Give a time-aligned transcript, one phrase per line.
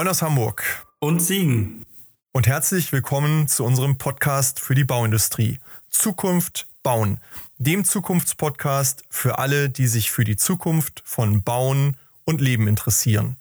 [0.00, 0.64] Moin aus Hamburg.
[0.98, 1.84] Und Siegen.
[2.32, 5.58] Und herzlich willkommen zu unserem Podcast für die Bauindustrie.
[5.90, 7.20] Zukunft bauen.
[7.58, 13.36] Dem Zukunftspodcast für alle, die sich für die Zukunft von Bauen und Leben interessieren.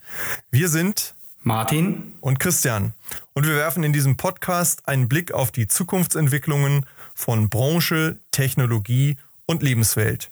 [0.52, 2.94] Wir sind Martin und Christian.
[3.32, 6.86] Und wir werfen in diesem Podcast einen Blick auf die Zukunftsentwicklungen
[7.16, 9.16] von Branche, Technologie
[9.46, 10.30] und Lebenswelt.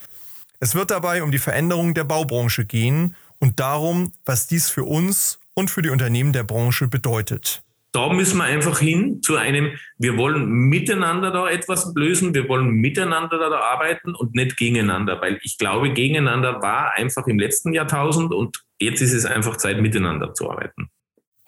[0.59, 5.39] Es wird dabei um die Veränderung der Baubranche gehen und darum, was dies für uns
[5.57, 7.63] und für die Unternehmen der Branche bedeutet.
[7.91, 12.69] Da müssen wir einfach hin zu einem, wir wollen miteinander da etwas lösen, wir wollen
[12.69, 18.35] miteinander da arbeiten und nicht gegeneinander, weil ich glaube, gegeneinander war einfach im letzten Jahrtausend
[18.35, 20.91] und jetzt ist es einfach Zeit, miteinander zu arbeiten.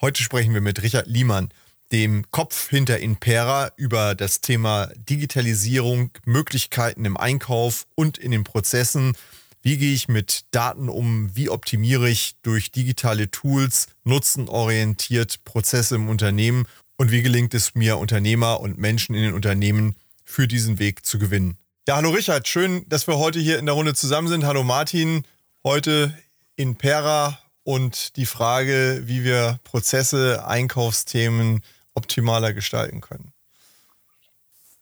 [0.02, 1.50] Heute sprechen wir mit Richard Liemann,
[1.92, 9.14] dem Kopf hinter Impera, über das Thema Digitalisierung, Möglichkeiten im Einkauf und in den Prozessen
[9.62, 11.36] wie gehe ich mit Daten um?
[11.36, 16.66] Wie optimiere ich durch digitale Tools nutzenorientiert Prozesse im Unternehmen?
[16.96, 21.20] Und wie gelingt es mir, Unternehmer und Menschen in den Unternehmen für diesen Weg zu
[21.20, 21.58] gewinnen?
[21.88, 24.46] Ja, hallo Richard, schön, dass wir heute hier in der Runde zusammen sind.
[24.46, 25.24] Hallo Martin,
[25.64, 26.18] heute
[26.56, 31.62] in Pera und die Frage, wie wir Prozesse, Einkaufsthemen
[31.96, 33.34] optimaler gestalten können.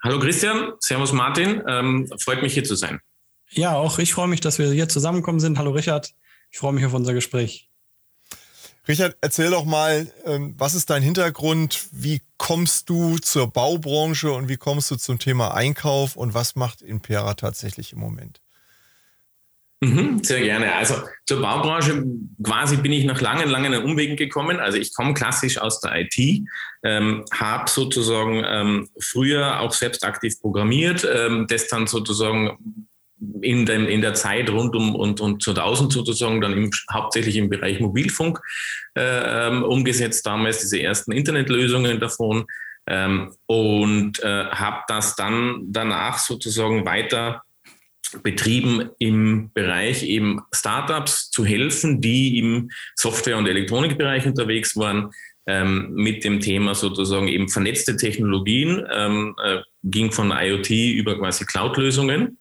[0.03, 2.99] Hallo Christian, Servus Martin, ähm, freut mich hier zu sein.
[3.49, 5.57] Ja, auch ich freue mich, dass wir hier zusammengekommen sind.
[5.57, 6.13] Hallo Richard,
[6.51, 7.69] ich freue mich auf unser Gespräch.
[8.87, 11.87] Richard, erzähl doch mal, ähm, was ist dein Hintergrund?
[11.91, 16.81] Wie kommst du zur Baubranche und wie kommst du zum Thema Einkauf und was macht
[16.81, 18.39] Impera tatsächlich im Moment?
[19.81, 20.73] Mhm, sehr gerne.
[20.73, 20.95] Also
[21.27, 22.03] zur Baubranche
[22.41, 24.59] quasi bin ich nach langen, langen Umwegen gekommen.
[24.59, 26.47] Also ich komme klassisch aus der IT,
[26.83, 32.86] ähm, habe sozusagen ähm, früher auch selbst aktiv programmiert, ähm, das dann sozusagen
[33.41, 37.49] in, dem, in der Zeit rund um und, und 2000 sozusagen dann im, hauptsächlich im
[37.49, 38.39] Bereich Mobilfunk
[38.95, 42.45] äh, ähm, umgesetzt, damals diese ersten Internetlösungen davon
[42.87, 47.41] ähm, und äh, habe das dann danach sozusagen weiter
[48.23, 55.11] betrieben im Bereich eben Startups zu helfen, die im Software- und Elektronikbereich unterwegs waren,
[55.45, 61.45] ähm, mit dem Thema sozusagen eben vernetzte Technologien, ähm, äh, ging von IoT über quasi
[61.45, 62.37] Cloud-Lösungen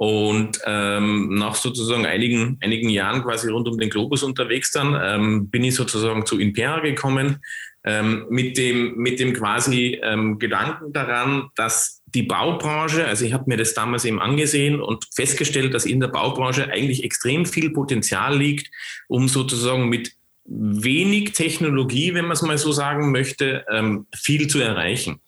[0.00, 5.50] und ähm, nach sozusagen einigen, einigen Jahren quasi rund um den Globus unterwegs dann, ähm,
[5.50, 7.42] bin ich sozusagen zu Impera gekommen,
[7.84, 13.44] ähm, mit, dem, mit dem quasi ähm, Gedanken daran, dass die Baubranche, also ich habe
[13.46, 18.34] mir das damals eben angesehen und festgestellt, dass in der Baubranche eigentlich extrem viel Potenzial
[18.38, 18.70] liegt,
[19.06, 20.12] um sozusagen mit
[20.46, 25.20] wenig Technologie, wenn man es mal so sagen möchte, ähm, viel zu erreichen.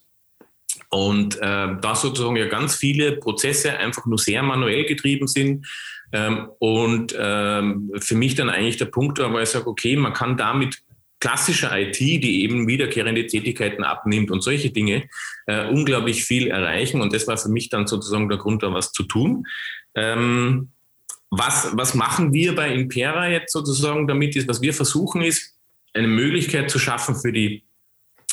[0.92, 1.40] Und äh,
[1.80, 5.66] da sozusagen ja ganz viele Prozesse einfach nur sehr manuell getrieben sind.
[6.12, 10.12] Ähm, und ähm, für mich dann eigentlich der Punkt war, wo ich sage, okay, man
[10.12, 10.82] kann damit
[11.18, 15.08] klassischer IT, die eben wiederkehrende Tätigkeiten abnimmt und solche Dinge,
[15.46, 17.00] äh, unglaublich viel erreichen.
[17.00, 19.46] Und das war für mich dann sozusagen der Grund, da was zu tun.
[19.94, 20.72] Ähm,
[21.30, 25.56] was, was machen wir bei Impera jetzt sozusagen damit ist, was wir versuchen ist,
[25.94, 27.64] eine Möglichkeit zu schaffen für die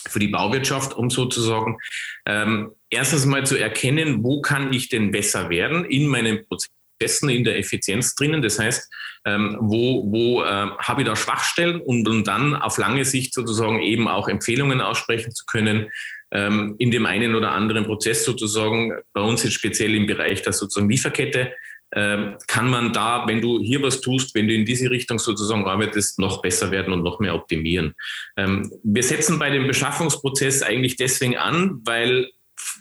[0.07, 1.77] für die Bauwirtschaft, um sozusagen
[2.25, 7.43] ähm, erstens mal zu erkennen, wo kann ich denn besser werden in meinen Prozessen, in
[7.43, 8.41] der Effizienz drinnen.
[8.41, 8.89] Das heißt,
[9.25, 10.45] ähm, wo, wo äh,
[10.77, 15.31] habe ich da Schwachstellen und, und dann auf lange Sicht sozusagen eben auch Empfehlungen aussprechen
[15.31, 15.91] zu können,
[16.31, 20.53] ähm, in dem einen oder anderen Prozess sozusagen, bei uns jetzt speziell im Bereich der
[20.53, 21.53] sozusagen Lieferkette,
[22.47, 26.19] kann man da, wenn du hier was tust, wenn du in diese Richtung sozusagen arbeitest,
[26.19, 27.95] noch besser werden und noch mehr optimieren.
[28.38, 32.29] Ähm, wir setzen bei dem Beschaffungsprozess eigentlich deswegen an, weil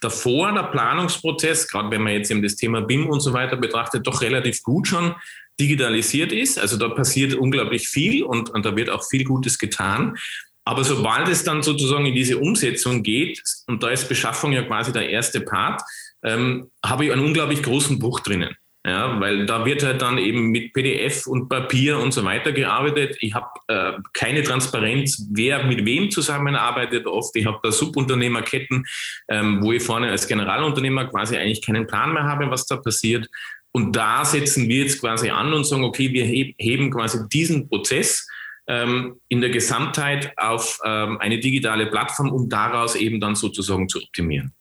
[0.01, 4.07] davor der Planungsprozess, gerade wenn man jetzt eben das Thema BIM und so weiter betrachtet,
[4.07, 5.15] doch relativ gut schon
[5.61, 6.59] digitalisiert ist.
[6.59, 10.17] Also da passiert unglaublich viel und, und da wird auch viel Gutes getan.
[10.65, 14.93] Aber sobald es dann sozusagen in diese Umsetzung geht, und da ist Beschaffung ja quasi
[14.93, 15.81] der erste Part,
[16.23, 18.55] ähm, habe ich einen unglaublich großen Bruch drinnen.
[18.87, 23.17] Ja, weil da wird halt dann eben mit PDF und Papier und so weiter gearbeitet.
[23.21, 27.07] Ich habe äh, keine Transparenz, wer mit wem zusammenarbeitet.
[27.07, 28.87] Oft, ich habe da Subunternehmerketten,
[29.29, 33.29] ähm, wo ich vorne als Generalunternehmer quasi eigentlich keinen Plan mehr habe, was da passiert.
[33.73, 38.27] Und da setzen wir jetzt quasi an und sagen, okay, wir heben quasi diesen Prozess
[38.69, 44.01] ähm, in der Gesamtheit auf ähm, eine digitale Plattform, um daraus eben dann sozusagen zu
[44.01, 44.53] optimieren.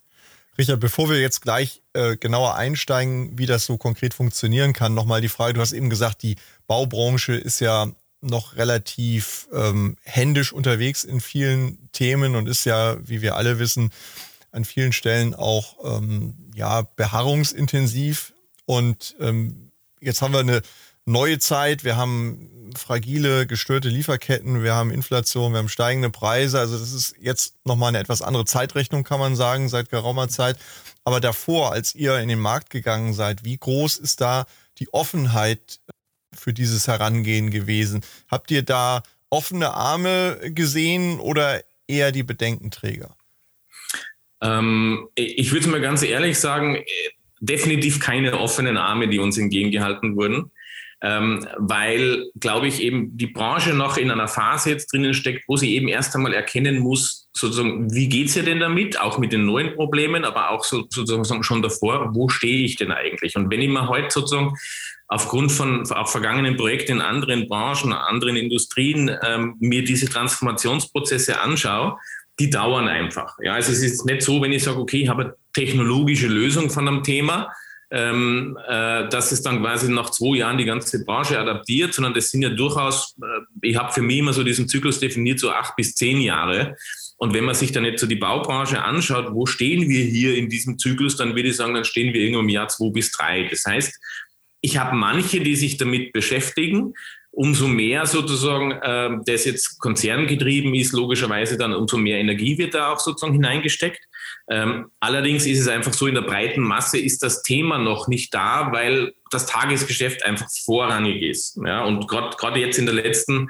[0.57, 5.21] Richard, bevor wir jetzt gleich äh, genauer einsteigen, wie das so konkret funktionieren kann, nochmal
[5.21, 7.87] die Frage, du hast eben gesagt, die Baubranche ist ja
[8.21, 13.91] noch relativ ähm, händisch unterwegs in vielen Themen und ist ja, wie wir alle wissen,
[14.51, 18.33] an vielen Stellen auch ähm, ja, beharrungsintensiv.
[18.65, 19.71] Und ähm,
[20.01, 20.61] jetzt haben wir eine
[21.07, 26.59] neue Zeit, wir haben fragile, gestörte Lieferketten, wir haben Inflation, wir haben steigende Preise.
[26.59, 30.57] Also das ist jetzt nochmal eine etwas andere Zeitrechnung, kann man sagen, seit geraumer Zeit.
[31.03, 34.45] Aber davor, als ihr in den Markt gegangen seid, wie groß ist da
[34.79, 35.79] die Offenheit
[36.33, 38.01] für dieses Herangehen gewesen?
[38.27, 43.15] Habt ihr da offene Arme gesehen oder eher die Bedenkenträger?
[44.41, 46.83] Ähm, ich würde mal ganz ehrlich sagen,
[47.39, 50.51] definitiv keine offenen Arme, die uns entgegengehalten wurden.
[50.99, 55.55] Ähm, weil, glaube ich, eben die Branche noch in einer Phase jetzt drinnen steckt, wo
[55.55, 59.31] sie eben erst einmal erkennen muss, sozusagen, wie geht es ihr denn damit, auch mit
[59.31, 63.35] den neuen Problemen, aber auch so, sozusagen schon davor, wo stehe ich denn eigentlich?
[63.35, 64.57] Und wenn ich mir heute sozusagen
[65.07, 71.97] aufgrund von auf vergangenen Projekten in anderen Branchen, anderen Industrien ähm, mir diese Transformationsprozesse anschaue,
[72.39, 73.35] die dauern einfach.
[73.41, 76.69] Ja, also es ist nicht so, wenn ich sage, okay, ich habe eine technologische Lösung
[76.69, 77.51] von einem Thema,
[77.89, 82.29] ähm, äh, dass es dann quasi nach zwei Jahren die ganze Branche adaptiert, sondern das
[82.29, 83.25] sind ja durchaus, äh,
[83.61, 86.75] ich habe für mich immer so diesen Zyklus definiert, so acht bis zehn Jahre.
[87.17, 90.49] Und wenn man sich dann jetzt so die Baubranche anschaut, wo stehen wir hier in
[90.49, 93.47] diesem Zyklus, dann würde ich sagen, dann stehen wir irgendwo im Jahr zwei bis drei.
[93.49, 93.99] Das heißt,
[94.61, 96.93] ich habe manche, die sich damit beschäftigen.
[97.31, 102.91] Umso mehr sozusagen äh, das jetzt konzerngetrieben ist, logischerweise dann umso mehr Energie wird da
[102.91, 103.99] auch sozusagen hineingesteckt.
[104.49, 108.33] Ähm, allerdings ist es einfach so, in der breiten Masse ist das Thema noch nicht
[108.33, 111.59] da, weil das Tagesgeschäft einfach vorrangig ist.
[111.65, 111.83] Ja?
[111.83, 113.49] Und gerade jetzt in der letzten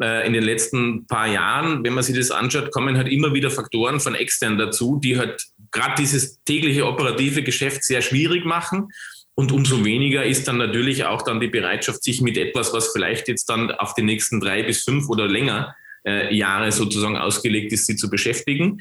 [0.00, 3.50] äh, in den letzten paar Jahren, wenn man sich das anschaut, kommen halt immer wieder
[3.50, 8.88] Faktoren von extern dazu, die halt gerade dieses tägliche operative Geschäft sehr schwierig machen.
[9.34, 13.28] Und umso weniger ist dann natürlich auch dann die Bereitschaft, sich mit etwas, was vielleicht
[13.28, 15.74] jetzt dann auf die nächsten drei bis fünf oder länger
[16.06, 18.80] äh, Jahre sozusagen ausgelegt ist, sie zu beschäftigen.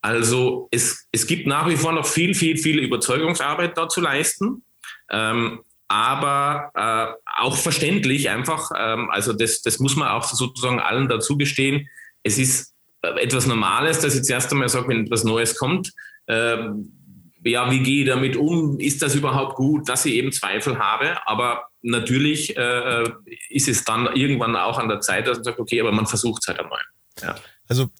[0.00, 4.64] Also es, es gibt nach wie vor noch viel, viel, viel Überzeugungsarbeit da zu leisten.
[5.10, 11.08] Ähm, aber äh, auch verständlich einfach, ähm, also das, das muss man auch sozusagen allen
[11.08, 11.88] dazu gestehen.
[12.22, 15.92] Es ist äh, etwas Normales, dass ich jetzt erst einmal sage, wenn etwas Neues kommt,
[16.26, 16.92] ähm,
[17.44, 18.80] ja, wie gehe ich damit um?
[18.80, 21.16] Ist das überhaupt gut, dass ich eben Zweifel habe?
[21.26, 23.12] Aber natürlich äh, äh
[23.48, 26.42] ist es dann irgendwann auch an der Zeit, dass man sagt, okay, aber man versucht
[26.42, 26.80] es halt einmal.
[27.22, 27.36] Ja.
[27.68, 27.90] Also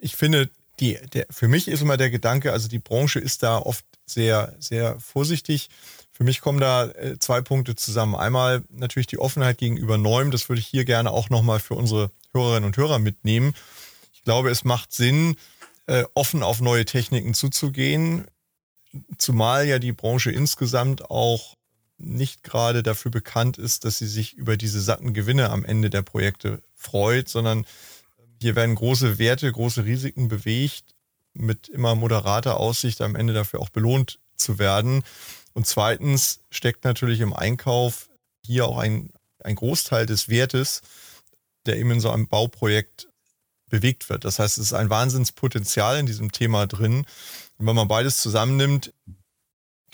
[0.00, 3.58] ich finde, die, der, für mich ist immer der Gedanke, also die Branche ist da
[3.58, 5.68] oft sehr, sehr vorsichtig.
[6.12, 8.14] Für mich kommen da äh, zwei Punkte zusammen.
[8.14, 10.30] Einmal natürlich die Offenheit gegenüber Neuem.
[10.30, 13.54] Das würde ich hier gerne auch nochmal für unsere Hörerinnen und Hörer mitnehmen.
[14.12, 15.36] Ich glaube, es macht Sinn,
[15.86, 18.26] äh, offen auf neue Techniken zuzugehen,
[19.16, 21.56] zumal ja die Branche insgesamt auch
[21.98, 26.02] nicht gerade dafür bekannt ist, dass sie sich über diese satten Gewinne am Ende der
[26.02, 27.64] Projekte freut, sondern
[28.40, 30.94] hier werden große Werte, große Risiken bewegt,
[31.34, 35.02] mit immer moderater Aussicht am Ende dafür auch belohnt zu werden.
[35.52, 38.08] Und zweitens steckt natürlich im Einkauf
[38.44, 39.12] hier auch ein,
[39.42, 40.82] ein Großteil des Wertes,
[41.66, 43.08] der eben in so einem Bauprojekt
[43.68, 44.24] bewegt wird.
[44.24, 47.04] Das heißt, es ist ein Wahnsinnspotenzial in diesem Thema drin.
[47.58, 48.92] Und wenn man beides zusammennimmt,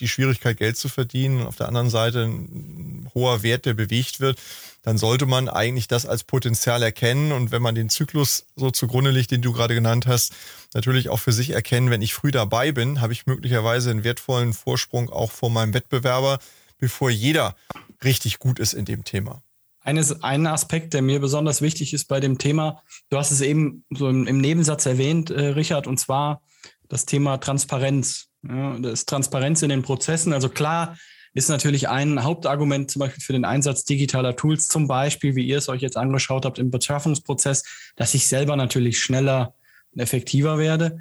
[0.01, 2.84] die Schwierigkeit, Geld zu verdienen, und auf der anderen Seite ein
[3.15, 4.41] hoher Wert, der bewegt wird,
[4.83, 7.33] dann sollte man eigentlich das als Potenzial erkennen.
[7.33, 10.35] Und wenn man den Zyklus so zugrunde legt, den du gerade genannt hast,
[10.75, 14.53] natürlich auch für sich erkennen, wenn ich früh dabei bin, habe ich möglicherweise einen wertvollen
[14.53, 16.39] Vorsprung auch vor meinem Wettbewerber,
[16.79, 17.57] bevor jeder
[18.03, 19.43] richtig gut ist in dem Thema.
[19.81, 23.85] Eines, ein Aspekt, der mir besonders wichtig ist bei dem Thema, du hast es eben
[23.91, 26.43] so im, im Nebensatz erwähnt, äh, Richard, und zwar
[26.89, 28.29] das Thema Transparenz.
[28.47, 30.33] Ja, das ist Transparenz in den Prozessen.
[30.33, 30.97] Also klar
[31.35, 35.59] ist natürlich ein Hauptargument zum Beispiel für den Einsatz digitaler Tools, zum Beispiel, wie ihr
[35.59, 37.65] es euch jetzt angeschaut habt im Beschaffungsprozess,
[37.97, 39.55] dass ich selber natürlich schneller
[39.93, 40.99] und effektiver werde.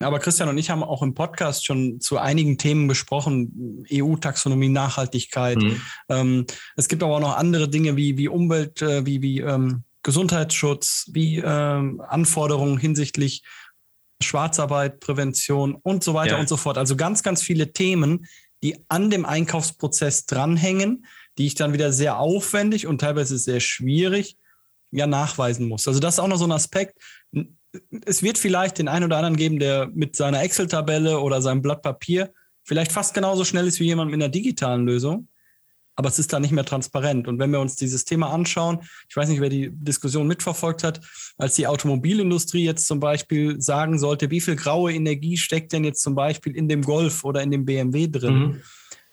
[0.00, 5.56] Aber Christian und ich haben auch im Podcast schon zu einigen Themen besprochen, EU-Taxonomie, Nachhaltigkeit.
[5.56, 5.80] Mhm.
[6.10, 9.84] Ähm, es gibt aber auch noch andere Dinge wie, wie Umwelt, äh, wie, wie ähm,
[10.02, 13.42] Gesundheitsschutz, wie ähm, Anforderungen hinsichtlich
[14.22, 16.40] Schwarzarbeit, Prävention und so weiter ja.
[16.40, 16.76] und so fort.
[16.76, 18.26] Also ganz, ganz viele Themen,
[18.64, 21.06] die an dem Einkaufsprozess dranhängen,
[21.38, 24.38] die ich dann wieder sehr aufwendig und teilweise sehr schwierig
[24.90, 25.86] ja nachweisen muss.
[25.86, 26.96] Also das ist auch noch so ein Aspekt
[28.06, 31.82] es wird vielleicht den einen oder anderen geben, der mit seiner Excel-Tabelle oder seinem Blatt
[31.82, 35.28] Papier vielleicht fast genauso schnell ist wie jemand mit einer digitalen Lösung,
[35.96, 37.28] aber es ist da nicht mehr transparent.
[37.28, 41.00] Und wenn wir uns dieses Thema anschauen, ich weiß nicht, wer die Diskussion mitverfolgt hat,
[41.38, 46.02] als die Automobilindustrie jetzt zum Beispiel sagen sollte, wie viel graue Energie steckt denn jetzt
[46.02, 48.38] zum Beispiel in dem Golf oder in dem BMW drin?
[48.38, 48.62] Mhm.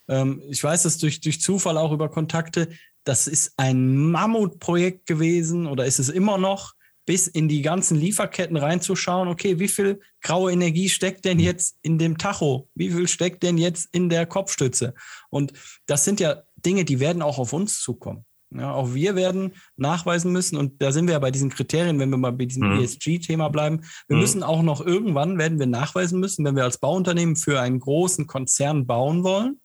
[0.07, 2.69] Ähm, ich weiß das durch, durch Zufall auch über Kontakte.
[3.03, 6.73] Das ist ein Mammutprojekt gewesen oder ist es immer noch
[7.05, 11.97] bis in die ganzen Lieferketten reinzuschauen, okay, wie viel graue Energie steckt denn jetzt in
[11.97, 12.69] dem Tacho?
[12.75, 14.93] Wie viel steckt denn jetzt in der Kopfstütze?
[15.29, 15.51] Und
[15.87, 18.25] das sind ja Dinge, die werden auch auf uns zukommen.
[18.53, 22.09] Ja, auch wir werden nachweisen müssen, und da sind wir ja bei diesen Kriterien, wenn
[22.09, 22.81] wir mal bei diesem mhm.
[22.81, 24.21] ESG-Thema bleiben, wir mhm.
[24.21, 28.27] müssen auch noch irgendwann, werden wir nachweisen müssen, wenn wir als Bauunternehmen für einen großen
[28.27, 29.61] Konzern bauen wollen,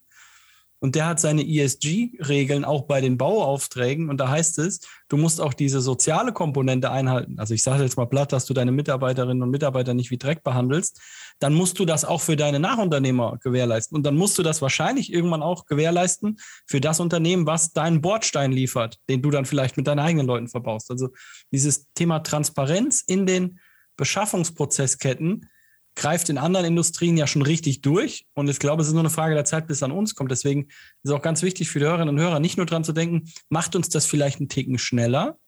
[0.86, 4.08] und der hat seine ESG-Regeln auch bei den Bauaufträgen.
[4.08, 7.40] Und da heißt es, du musst auch diese soziale Komponente einhalten.
[7.40, 10.44] Also ich sage jetzt mal platt, dass du deine Mitarbeiterinnen und Mitarbeiter nicht wie Dreck
[10.44, 11.00] behandelst.
[11.40, 13.96] Dann musst du das auch für deine Nachunternehmer gewährleisten.
[13.96, 16.36] Und dann musst du das wahrscheinlich irgendwann auch gewährleisten
[16.68, 20.46] für das Unternehmen, was deinen Bordstein liefert, den du dann vielleicht mit deinen eigenen Leuten
[20.46, 20.92] verbaust.
[20.92, 21.08] Also
[21.50, 23.58] dieses Thema Transparenz in den
[23.96, 25.48] Beschaffungsprozessketten
[25.96, 28.26] greift in anderen Industrien ja schon richtig durch.
[28.34, 30.30] Und ich glaube, es ist nur eine Frage der Zeit, bis es an uns kommt.
[30.30, 32.92] Deswegen ist es auch ganz wichtig für die Hörerinnen und Hörer, nicht nur dran zu
[32.92, 35.38] denken, macht uns das vielleicht einen Ticken schneller,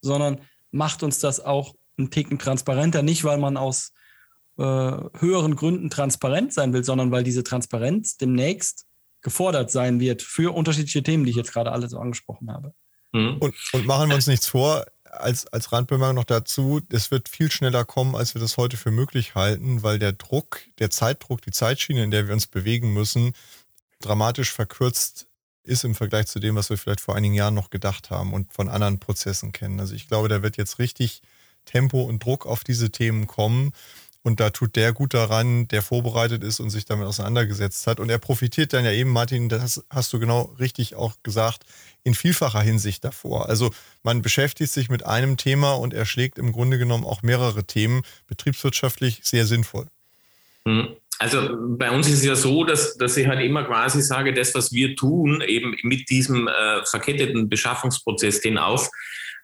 [0.00, 0.40] sondern
[0.70, 3.02] macht uns das auch einen Ticken transparenter.
[3.02, 3.92] Nicht, weil man aus
[4.58, 8.86] äh, höheren Gründen transparent sein will, sondern weil diese Transparenz demnächst
[9.20, 12.72] gefordert sein wird für unterschiedliche Themen, die ich jetzt gerade alle so angesprochen habe.
[13.12, 13.36] Mhm.
[13.40, 17.50] Und, und machen wir uns nichts vor, als, als Randbemerkung noch dazu, es wird viel
[17.50, 21.50] schneller kommen, als wir das heute für möglich halten, weil der Druck, der Zeitdruck, die
[21.50, 23.32] Zeitschiene, in der wir uns bewegen müssen,
[24.00, 25.26] dramatisch verkürzt
[25.62, 28.52] ist im Vergleich zu dem, was wir vielleicht vor einigen Jahren noch gedacht haben und
[28.52, 29.80] von anderen Prozessen kennen.
[29.80, 31.22] Also ich glaube, da wird jetzt richtig
[31.64, 33.72] Tempo und Druck auf diese Themen kommen.
[34.26, 38.00] Und da tut der gut daran, der vorbereitet ist und sich damit auseinandergesetzt hat.
[38.00, 41.62] Und er profitiert dann ja eben, Martin, das hast du genau richtig auch gesagt,
[42.02, 43.48] in vielfacher Hinsicht davor.
[43.48, 48.02] Also man beschäftigt sich mit einem Thema und erschlägt im Grunde genommen auch mehrere Themen,
[48.26, 49.86] betriebswirtschaftlich sehr sinnvoll.
[50.64, 50.88] Mhm.
[51.20, 54.56] Also bei uns ist es ja so, dass, dass ich halt immer quasi sage, das,
[54.56, 58.90] was wir tun, eben mit diesem äh, verketteten Beschaffungsprozess den auf,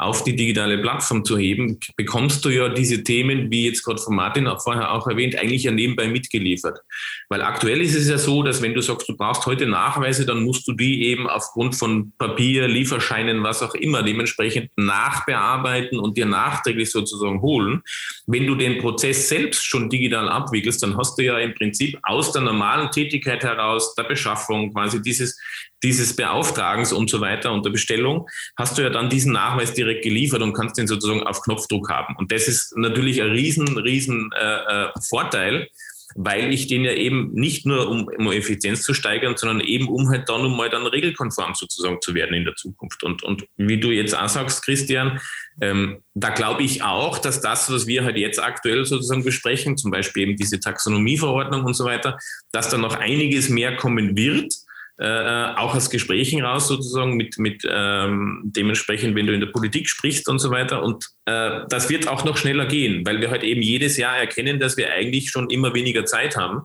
[0.02, 4.16] auf die digitale Plattform zu heben, bekommst du ja diese Themen, wie jetzt gerade von
[4.16, 6.80] Martin auch vorher auch erwähnt, eigentlich ja nebenbei mitgeliefert.
[7.28, 10.42] Weil aktuell ist es ja so, dass wenn du sagst, du brauchst heute Nachweise, dann
[10.42, 16.26] musst du die eben aufgrund von Papier, Lieferscheinen, was auch immer, dementsprechend nachbearbeiten und dir
[16.26, 17.82] nachträglich sozusagen holen.
[18.26, 22.32] Wenn du den Prozess selbst schon digital abwickelst, dann hast du ja im Prinzip aus
[22.32, 25.38] der normalen Tätigkeit heraus, der Beschaffung, quasi dieses
[25.83, 30.05] dieses Beauftragens und so weiter und der Bestellung, hast du ja dann diesen Nachweis direkt
[30.05, 32.17] geliefert und kannst den sozusagen auf Knopfdruck haben.
[32.17, 35.69] Und das ist natürlich ein riesen, riesen äh, äh, Vorteil,
[36.15, 40.11] weil ich den ja eben nicht nur um, um Effizienz zu steigern, sondern eben um
[40.11, 43.03] halt dann um mal dann regelkonform sozusagen zu werden in der Zukunft.
[43.03, 45.21] Und, und wie du jetzt auch sagst, Christian,
[45.61, 49.91] ähm, da glaube ich auch, dass das, was wir halt jetzt aktuell sozusagen besprechen, zum
[49.91, 52.19] Beispiel eben diese Taxonomieverordnung und so weiter,
[52.53, 54.53] dass da noch einiges mehr kommen wird
[54.99, 59.49] äh, äh, auch aus Gesprächen raus sozusagen mit, mit ähm, dementsprechend, wenn du in der
[59.49, 60.82] Politik sprichst und so weiter.
[60.82, 64.61] Und äh, das wird auch noch schneller gehen, weil wir halt eben jedes Jahr erkennen,
[64.61, 66.62] dass wir eigentlich schon immer weniger Zeit haben.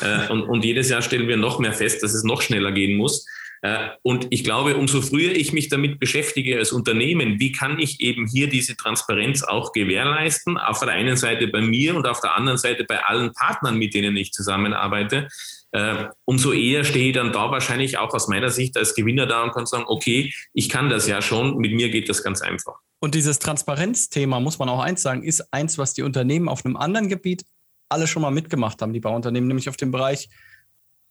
[0.00, 2.96] Äh, und, und jedes Jahr stellen wir noch mehr fest, dass es noch schneller gehen
[2.96, 3.26] muss.
[3.62, 8.00] Äh, und ich glaube, umso früher ich mich damit beschäftige als Unternehmen, wie kann ich
[8.00, 12.36] eben hier diese Transparenz auch gewährleisten, auf der einen Seite bei mir und auf der
[12.36, 15.28] anderen Seite bei allen Partnern, mit denen ich zusammenarbeite,
[15.72, 19.42] äh, umso eher stehe ich dann da wahrscheinlich auch aus meiner Sicht als Gewinner da
[19.42, 22.74] und kann sagen, okay, ich kann das ja schon, mit mir geht das ganz einfach.
[22.98, 26.76] Und dieses Transparenzthema, muss man auch eins sagen, ist eins, was die Unternehmen auf einem
[26.76, 27.44] anderen Gebiet
[27.88, 30.28] alle schon mal mitgemacht haben, die Bauunternehmen, nämlich auf dem Bereich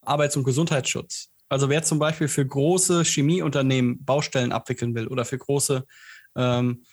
[0.01, 1.29] Arbeits- und Gesundheitsschutz.
[1.49, 5.85] Also wer zum Beispiel für große Chemieunternehmen Baustellen abwickeln will oder für große
[6.35, 6.83] ähm,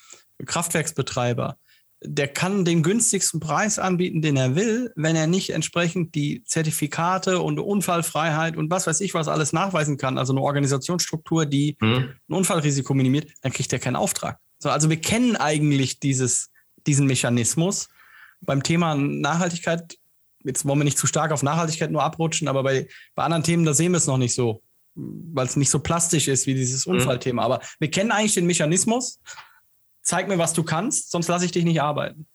[0.44, 1.58] Kraftwerksbetreiber,
[2.02, 7.40] der kann den günstigsten Preis anbieten, den er will, wenn er nicht entsprechend die Zertifikate
[7.40, 12.10] und Unfallfreiheit und was weiß ich was alles nachweisen kann, also eine Organisationsstruktur, die mhm.
[12.28, 14.38] ein Unfallrisiko minimiert, dann kriegt er keinen Auftrag.
[14.58, 16.50] So, also wir kennen eigentlich dieses,
[16.86, 17.88] diesen Mechanismus.
[18.42, 19.96] Beim Thema Nachhaltigkeit,
[20.44, 23.64] jetzt wollen wir nicht zu stark auf Nachhaltigkeit nur abrutschen, aber bei, bei anderen Themen,
[23.64, 24.62] da sehen wir es noch nicht so,
[24.94, 26.94] weil es nicht so plastisch ist wie dieses mhm.
[26.94, 27.42] Unfallthema.
[27.42, 29.18] Aber wir kennen eigentlich den Mechanismus
[30.06, 32.26] zeig mir, was du kannst, sonst lasse ich dich nicht arbeiten.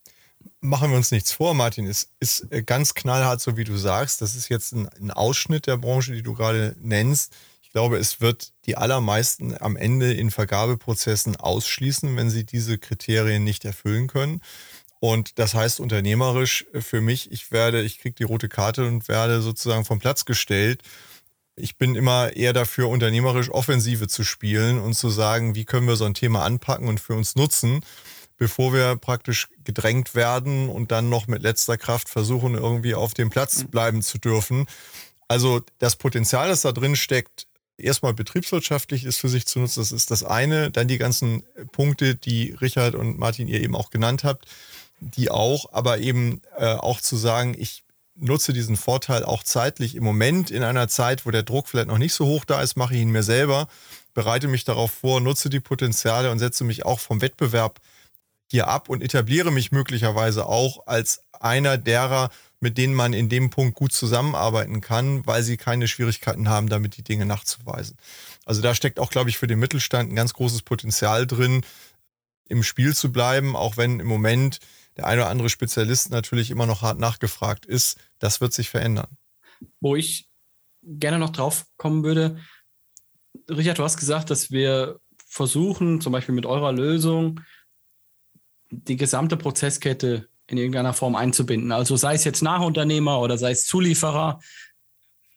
[0.60, 1.88] Machen wir uns nichts vor, Martin.
[1.88, 4.22] Es ist äh, ganz knallhart, so wie du sagst.
[4.22, 7.34] Das ist jetzt ein, ein Ausschnitt der Branche, die du gerade nennst.
[7.64, 13.44] Ich glaube, es wird die allermeisten am Ende in Vergabeprozessen ausschließen, wenn sie diese Kriterien
[13.44, 14.42] nicht erfüllen können.
[15.00, 19.42] Und das heißt unternehmerisch für mich, ich werde, ich kriege die rote Karte und werde
[19.42, 20.84] sozusagen vom Platz gestellt
[21.56, 25.96] ich bin immer eher dafür, unternehmerisch Offensive zu spielen und zu sagen, wie können wir
[25.96, 27.82] so ein Thema anpacken und für uns nutzen,
[28.38, 33.30] bevor wir praktisch gedrängt werden und dann noch mit letzter Kraft versuchen, irgendwie auf dem
[33.30, 33.68] Platz mhm.
[33.68, 34.66] bleiben zu dürfen.
[35.28, 39.92] Also das Potenzial, das da drin steckt, erstmal betriebswirtschaftlich ist für sich zu nutzen, das
[39.92, 40.72] ist das eine.
[40.72, 44.46] Dann die ganzen Punkte, die Richard und Martin ihr eben auch genannt habt,
[45.00, 47.84] die auch, aber eben äh, auch zu sagen, ich
[48.22, 49.96] nutze diesen Vorteil auch zeitlich.
[49.96, 52.78] Im Moment in einer Zeit, wo der Druck vielleicht noch nicht so hoch da ist,
[52.78, 53.68] mache ich ihn mir selber,
[54.14, 57.80] bereite mich darauf vor, nutze die Potenziale und setze mich auch vom Wettbewerb
[58.50, 63.50] hier ab und etabliere mich möglicherweise auch als einer derer, mit denen man in dem
[63.50, 67.98] Punkt gut zusammenarbeiten kann, weil sie keine Schwierigkeiten haben, damit die Dinge nachzuweisen.
[68.46, 71.64] Also da steckt auch, glaube ich, für den Mittelstand ein ganz großes Potenzial drin,
[72.48, 74.60] im Spiel zu bleiben, auch wenn im Moment
[75.02, 78.00] der eine oder andere Spezialist natürlich immer noch hart nachgefragt ist.
[78.20, 79.18] Das wird sich verändern.
[79.80, 80.30] Wo ich
[80.84, 82.40] gerne noch drauf kommen würde,
[83.50, 87.40] Richard, du hast gesagt, dass wir versuchen, zum Beispiel mit eurer Lösung,
[88.70, 91.72] die gesamte Prozesskette in irgendeiner Form einzubinden.
[91.72, 94.40] Also sei es jetzt Nachunternehmer oder sei es Zulieferer.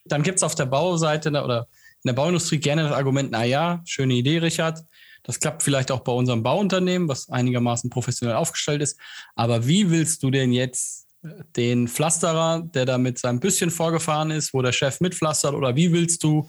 [0.05, 1.69] Dann gibt es auf der Bauseite oder
[2.03, 4.85] in der Bauindustrie gerne das Argument, naja, schöne Idee, Richard.
[5.25, 8.99] Das klappt vielleicht auch bei unserem Bauunternehmen, was einigermaßen professionell aufgestellt ist.
[9.35, 14.31] Aber wie willst du denn jetzt äh, den Pflasterer, der da mit seinem Büsschen vorgefahren
[14.31, 16.49] ist, wo der Chef mitpflastert, oder wie willst du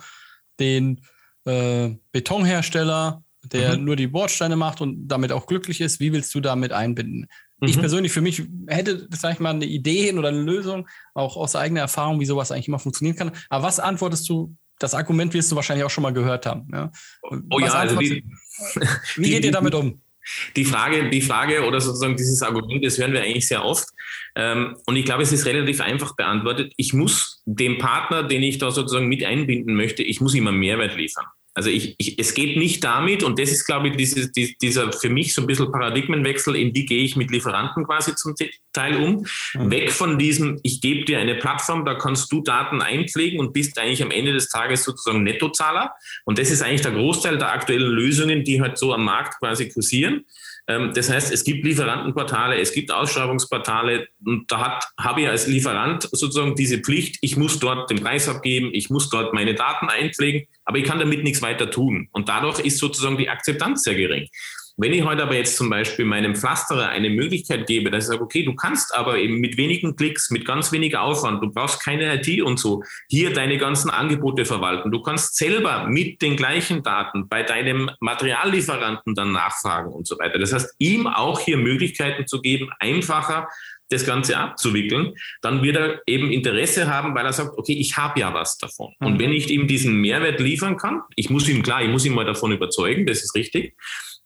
[0.60, 1.02] den
[1.46, 3.86] äh, Betonhersteller, der mhm.
[3.86, 7.28] nur die Bordsteine macht und damit auch glücklich ist, wie willst du damit einbinden?
[7.60, 7.68] Mhm.
[7.68, 11.56] Ich persönlich für mich hätte, sag ich mal, eine Idee oder eine Lösung, auch aus
[11.56, 13.32] eigener Erfahrung, wie sowas eigentlich immer funktionieren kann.
[13.50, 14.56] Aber was antwortest du?
[14.78, 16.68] Das Argument wirst du wahrscheinlich auch schon mal gehört haben.
[16.74, 16.92] Ja?
[17.24, 18.26] Oh, oh ja, also wie,
[19.16, 20.02] wie geht ihr damit um?
[20.56, 23.88] Die Frage, die Frage oder sozusagen dieses Argument, das hören wir eigentlich sehr oft.
[24.36, 26.74] Ähm, und ich glaube, es ist relativ einfach beantwortet.
[26.78, 30.58] Ich muss dem Partner, den ich da sozusagen mit einbinden möchte, ich muss ihm einen
[30.58, 31.26] Mehrwert liefern.
[31.56, 35.10] Also ich, ich, es geht nicht damit, und das ist, glaube ich, dieses, dieser für
[35.10, 38.36] mich so ein bisschen Paradigmenwechsel, in wie gehe ich mit Lieferanten quasi zum
[38.74, 39.26] Teil um.
[39.54, 39.72] Mhm.
[39.72, 43.80] Weg von diesem, ich gebe dir eine Plattform, da kannst du Daten einpflegen und bist
[43.80, 45.94] eigentlich am Ende des Tages sozusagen Nettozahler.
[46.26, 49.70] Und das ist eigentlich der Großteil der aktuellen Lösungen, die halt so am Markt quasi
[49.70, 50.26] kursieren.
[50.68, 56.10] Ähm, das heißt, es gibt Lieferantenportale, es gibt Ausschreibungsportale und da habe ich als Lieferant
[56.12, 60.48] sozusagen diese Pflicht, ich muss dort den Preis abgeben, ich muss dort meine Daten einpflegen,
[60.64, 62.10] aber ich kann damit nichts weiter tun.
[62.12, 64.28] Und dadurch ist sozusagen die Akzeptanz sehr gering.
[64.78, 68.22] Wenn ich heute aber jetzt zum Beispiel meinem Pflasterer eine Möglichkeit gebe, dass ich sage,
[68.22, 72.14] okay, du kannst aber eben mit wenigen Klicks, mit ganz weniger Aufwand, du brauchst keine
[72.16, 74.92] IT und so, hier deine ganzen Angebote verwalten.
[74.92, 80.40] Du kannst selber mit den gleichen Daten bei deinem Materiallieferanten dann nachfragen und so weiter.
[80.40, 83.48] Das heißt, ihm auch hier Möglichkeiten zu geben, einfacher
[83.90, 88.20] das Ganze abzuwickeln, dann wird er eben Interesse haben, weil er sagt, okay, ich habe
[88.20, 88.94] ja was davon.
[89.00, 89.20] Und mhm.
[89.20, 92.26] wenn ich ihm diesen Mehrwert liefern kann, ich muss ihm klar, ich muss ihn mal
[92.26, 93.76] davon überzeugen, das ist richtig,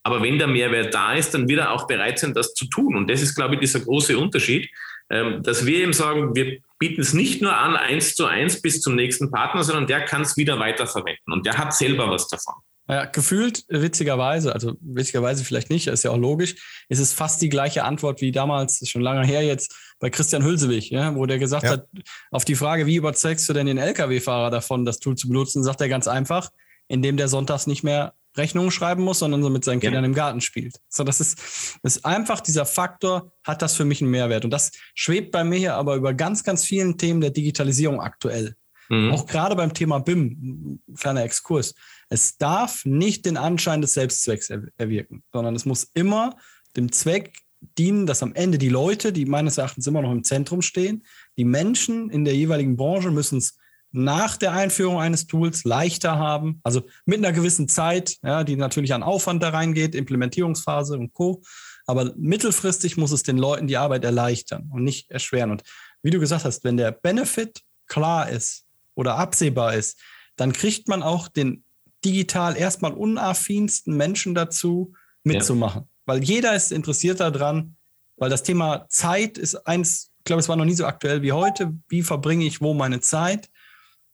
[0.03, 2.95] aber wenn der Mehrwert da ist, dann wird er auch bereit sein, das zu tun.
[2.95, 4.69] Und das ist, glaube ich, dieser große Unterschied,
[5.09, 8.81] ähm, dass wir eben sagen, wir bieten es nicht nur an, eins zu eins bis
[8.81, 12.55] zum nächsten Partner, sondern der kann es wieder weiterverwenden und der hat selber was davon.
[12.88, 16.55] Ja, gefühlt, witzigerweise, also witzigerweise vielleicht nicht, ist ja auch logisch,
[16.89, 20.89] ist es fast die gleiche Antwort wie damals, schon lange her jetzt, bei Christian Hülsewig,
[20.89, 21.71] ja, wo der gesagt ja.
[21.71, 21.88] hat,
[22.31, 25.81] auf die Frage, wie überzeugst du denn den Lkw-Fahrer davon, das Tool zu benutzen, sagt
[25.81, 26.49] er ganz einfach,
[26.88, 30.07] indem der sonntags nicht mehr Rechnungen schreiben muss, sondern so mit seinen Kindern ja.
[30.07, 30.75] im Garten spielt.
[30.87, 31.39] So, das ist,
[31.83, 34.45] das ist einfach dieser Faktor, hat das für mich einen Mehrwert.
[34.45, 38.55] Und das schwebt bei mir hier aber über ganz, ganz vielen Themen der Digitalisierung aktuell.
[38.89, 39.11] Mhm.
[39.11, 41.75] Auch gerade beim Thema BIM, kleiner Exkurs.
[42.09, 46.35] Es darf nicht den Anschein des Selbstzwecks erwirken, sondern es muss immer
[46.75, 47.37] dem Zweck
[47.77, 51.03] dienen, dass am Ende die Leute, die meines Erachtens immer noch im Zentrum stehen,
[51.37, 53.57] die Menschen in der jeweiligen Branche müssen es
[53.91, 58.93] nach der Einführung eines Tools leichter haben, also mit einer gewissen Zeit, ja, die natürlich
[58.93, 61.41] an Aufwand da reingeht, Implementierungsphase und Co.
[61.88, 65.52] Aber mittelfristig muss es den Leuten die Arbeit erleichtern und nicht erschweren.
[65.52, 65.63] Und
[66.04, 69.99] wie du gesagt hast, wenn der Benefit klar ist oder absehbar ist,
[70.36, 71.63] dann kriegt man auch den
[72.06, 75.82] digital erstmal unaffinsten Menschen dazu, mitzumachen.
[75.82, 75.88] Ja.
[76.06, 77.75] Weil jeder ist interessiert daran,
[78.17, 81.32] weil das Thema Zeit ist eins, ich glaube, es war noch nie so aktuell wie
[81.32, 81.73] heute.
[81.88, 83.49] Wie verbringe ich wo meine Zeit?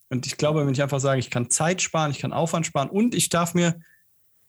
[0.08, 2.88] Und ich glaube, wenn ich einfach sage, ich kann Zeit sparen, ich kann Aufwand sparen
[2.88, 3.80] und ich darf mir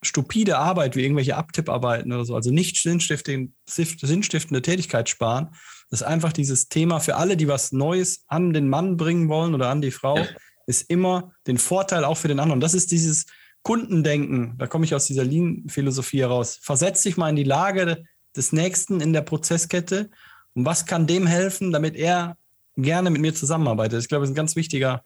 [0.04, 5.50] stupide Arbeit wie irgendwelche Abtipparbeiten oder so, also nicht sinnstiftende, sinnstiftende Tätigkeit sparen,
[5.90, 9.54] das ist einfach dieses Thema für alle, die was Neues an den Mann bringen wollen
[9.54, 10.28] oder an die Frau, ja.
[10.66, 12.60] ist immer den Vorteil auch für den anderen.
[12.60, 13.26] Das ist dieses
[13.64, 16.60] Kundendenken, da komme ich aus dieser Lean-Philosophie heraus.
[16.62, 18.04] Versetz dich mal in die Lage
[18.36, 20.10] des Nächsten in der Prozesskette
[20.54, 22.38] und was kann dem helfen, damit er
[22.76, 24.02] gerne mit mir zusammenarbeitet.
[24.02, 25.04] Ich glaube, das ist ein ganz wichtiger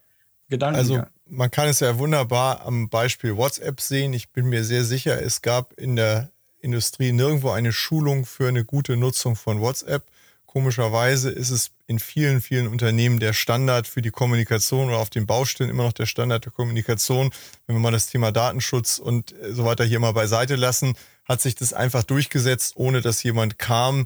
[0.52, 0.78] Gedanken.
[0.78, 4.14] Also man kann es ja wunderbar am Beispiel WhatsApp sehen.
[4.14, 8.64] Ich bin mir sehr sicher, es gab in der Industrie nirgendwo eine Schulung für eine
[8.64, 10.04] gute Nutzung von WhatsApp.
[10.46, 15.26] Komischerweise ist es in vielen, vielen Unternehmen der Standard für die Kommunikation oder auf den
[15.26, 17.32] Baustellen immer noch der Standard der Kommunikation.
[17.66, 21.56] Wenn wir mal das Thema Datenschutz und so weiter hier mal beiseite lassen, hat sich
[21.56, 24.06] das einfach durchgesetzt, ohne dass jemand kam,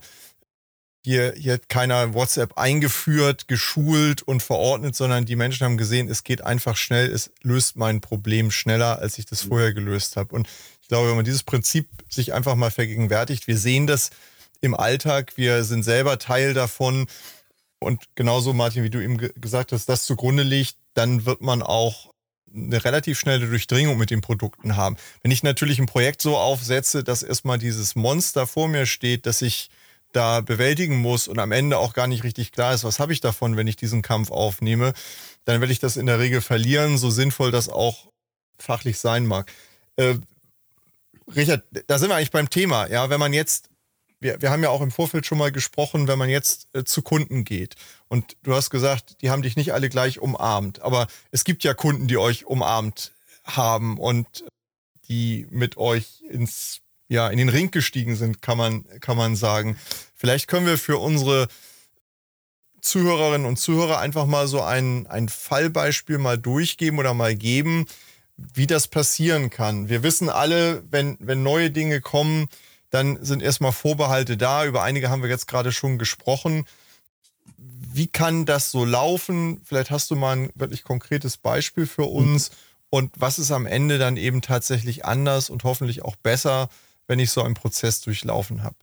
[1.06, 6.24] hier, hier hat keiner WhatsApp eingeführt, geschult und verordnet, sondern die Menschen haben gesehen, es
[6.24, 10.36] geht einfach schnell, es löst mein Problem schneller, als ich das vorher gelöst habe.
[10.36, 10.48] Und
[10.82, 14.10] ich glaube, wenn man dieses Prinzip sich einfach mal vergegenwärtigt, wir sehen das
[14.62, 17.06] im Alltag, wir sind selber Teil davon.
[17.78, 22.10] Und genauso, Martin, wie du eben gesagt hast, das zugrunde liegt, dann wird man auch
[22.52, 24.98] eine relativ schnelle Durchdringung mit den Produkten haben.
[25.22, 29.44] Wenn ich natürlich ein Projekt so aufsetze, dass erstmal dieses Monster vor mir steht, dass
[29.44, 29.70] ich
[30.16, 33.22] da bewältigen muss und am Ende auch gar nicht richtig klar ist, was habe ich
[33.22, 34.94] davon, wenn ich diesen Kampf aufnehme,
[35.44, 38.08] dann werde ich das in der Regel verlieren, so sinnvoll das auch
[38.58, 39.52] fachlich sein mag.
[39.98, 40.16] Äh,
[41.36, 42.88] Richard, da sind wir eigentlich beim Thema.
[42.88, 43.70] Ja, wenn man jetzt,
[44.20, 47.02] wir, wir haben ja auch im Vorfeld schon mal gesprochen, wenn man jetzt äh, zu
[47.02, 47.76] Kunden geht
[48.08, 51.74] und du hast gesagt, die haben dich nicht alle gleich umarmt, aber es gibt ja
[51.74, 53.12] Kunden, die euch umarmt
[53.44, 54.46] haben und
[55.08, 59.78] die mit euch ins ja, in den Ring gestiegen sind, kann man, kann man sagen.
[60.16, 61.48] Vielleicht können wir für unsere
[62.82, 67.86] Zuhörerinnen und Zuhörer einfach mal so ein, ein Fallbeispiel mal durchgeben oder mal geben,
[68.38, 69.90] wie das passieren kann.
[69.90, 72.48] Wir wissen alle, wenn, wenn neue Dinge kommen,
[72.90, 74.66] dann sind erstmal Vorbehalte da.
[74.66, 76.66] Über einige haben wir jetzt gerade schon gesprochen.
[77.58, 79.62] Wie kann das so laufen?
[79.64, 82.52] Vielleicht hast du mal ein wirklich konkretes Beispiel für uns.
[82.52, 82.56] Mhm.
[82.90, 86.70] Und was ist am Ende dann eben tatsächlich anders und hoffentlich auch besser,
[87.08, 88.76] wenn ich so einen Prozess durchlaufen habe.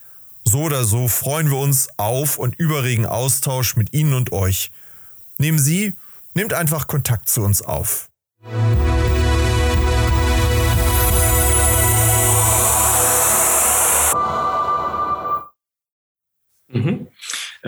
[0.44, 4.70] So oder so freuen wir uns auf und über regen Austausch mit Ihnen und euch.
[5.38, 5.94] Nehmen Sie,
[6.34, 8.08] nehmt einfach Kontakt zu uns auf.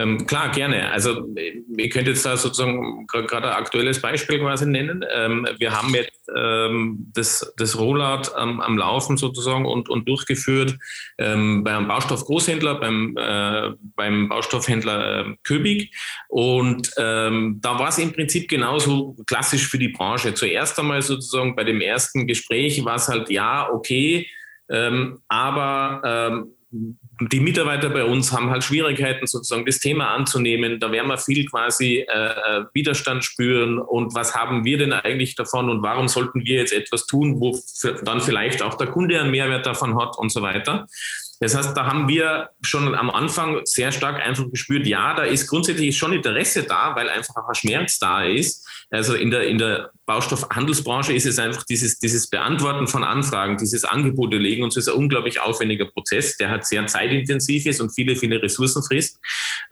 [0.02, 0.90] Ähm, klar, gerne.
[0.90, 5.04] Also ihr könnt jetzt da sozusagen gerade ein aktuelles Beispiel quasi nennen.
[5.12, 10.76] Ähm, wir haben jetzt ähm, das, das Rollout am, Laufen sozusagen und, und durchgeführt
[11.18, 15.94] ähm, beim Baustoffgroßhändler, beim, äh, beim Baustoffhändler äh, Köbig.
[16.28, 20.34] Und ähm, da war es im Prinzip genauso klassisch für die Branche.
[20.34, 24.26] Zuerst einmal sozusagen bei dem ersten Gespräch war es halt, ja, okay,
[24.68, 26.46] ähm, aber
[27.28, 30.80] die Mitarbeiter bei uns haben halt Schwierigkeiten, sozusagen das Thema anzunehmen.
[30.80, 33.78] Da werden wir viel quasi äh, äh, Widerstand spüren.
[33.78, 35.68] Und was haben wir denn eigentlich davon?
[35.68, 37.58] Und warum sollten wir jetzt etwas tun, wo
[38.04, 40.86] dann vielleicht auch der Kunde einen Mehrwert davon hat und so weiter?
[41.42, 45.48] Das heißt, da haben wir schon am Anfang sehr stark einfach gespürt, ja, da ist
[45.48, 48.64] grundsätzlich schon Interesse da, weil einfach auch ein Schmerz da ist.
[48.90, 53.84] Also in der, in der Baustoffhandelsbranche ist es einfach dieses, dieses Beantworten von Anfragen, dieses
[53.84, 57.90] Angebote legen und so ist ein unglaublich aufwendiger Prozess, der hat sehr zeitintensiv ist und
[57.90, 59.18] viele, viele Ressourcen frisst.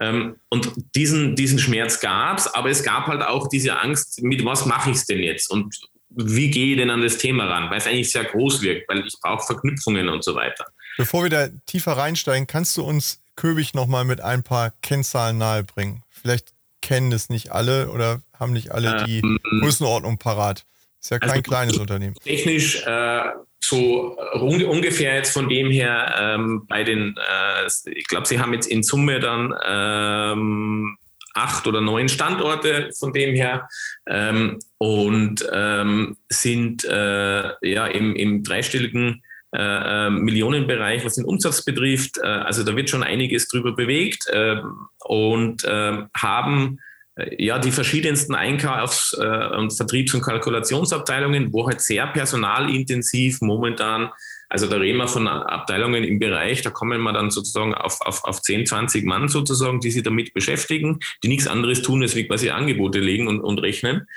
[0.01, 4.45] Ähm, und diesen, diesen Schmerz gab es, aber es gab halt auch diese Angst, mit
[4.45, 5.49] was mache ich es denn jetzt?
[5.49, 5.73] Und
[6.09, 7.71] wie gehe ich denn an das Thema ran?
[7.71, 10.67] Weil es eigentlich sehr groß wirkt, weil ich brauche Verknüpfungen und so weiter.
[11.01, 16.03] Bevor wir da tiefer reinsteigen, kannst du uns Köbig nochmal mit ein paar Kennzahlen nahebringen?
[16.11, 20.67] Vielleicht kennen es nicht alle oder haben nicht alle die ähm, Größenordnung parat.
[21.01, 22.15] Ist ja kein also kleines Unternehmen.
[22.17, 23.21] Technisch äh,
[23.61, 28.67] so ungefähr jetzt von dem her ähm, bei den, äh, ich glaube, sie haben jetzt
[28.67, 30.99] in Summe dann ähm,
[31.35, 33.69] acht oder neun Standorte von dem her
[34.07, 41.65] ähm, und ähm, sind äh, ja im, im dreistelligen äh, äh, Millionenbereich, was den Umsatz
[41.65, 42.19] betrifft.
[42.23, 44.57] Äh, also da wird schon einiges drüber bewegt äh,
[45.05, 46.79] und äh, haben
[47.17, 54.11] äh, ja die verschiedensten Einkaufs- und Vertriebs- und Kalkulationsabteilungen, wo halt sehr personalintensiv momentan
[54.51, 58.25] also da reden wir von Abteilungen im Bereich, da kommen wir dann sozusagen auf, auf,
[58.25, 62.27] auf 10, 20 Mann sozusagen, die sich damit beschäftigen, die nichts anderes tun, als wie
[62.27, 64.09] quasi Angebote legen und, und rechnen.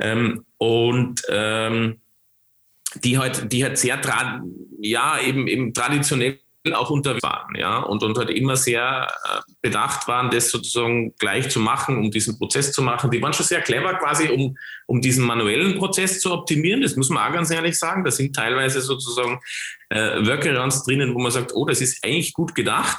[0.00, 2.00] Ähm, und ähm,
[2.96, 4.42] die halt, die halt sehr, tra
[4.80, 6.38] ja, eben, eben traditionell
[6.72, 11.48] auch unterwegs waren, ja, und, und halt immer sehr äh, bedacht waren, das sozusagen gleich
[11.48, 13.10] zu machen, um diesen Prozess zu machen.
[13.10, 16.82] Die waren schon sehr clever quasi, um, um diesen manuellen Prozess zu optimieren.
[16.82, 18.04] Das muss man auch ganz ehrlich sagen.
[18.04, 19.40] Da sind teilweise sozusagen
[19.88, 22.98] äh, Workarounds drinnen, wo man sagt, oh, das ist eigentlich gut gedacht.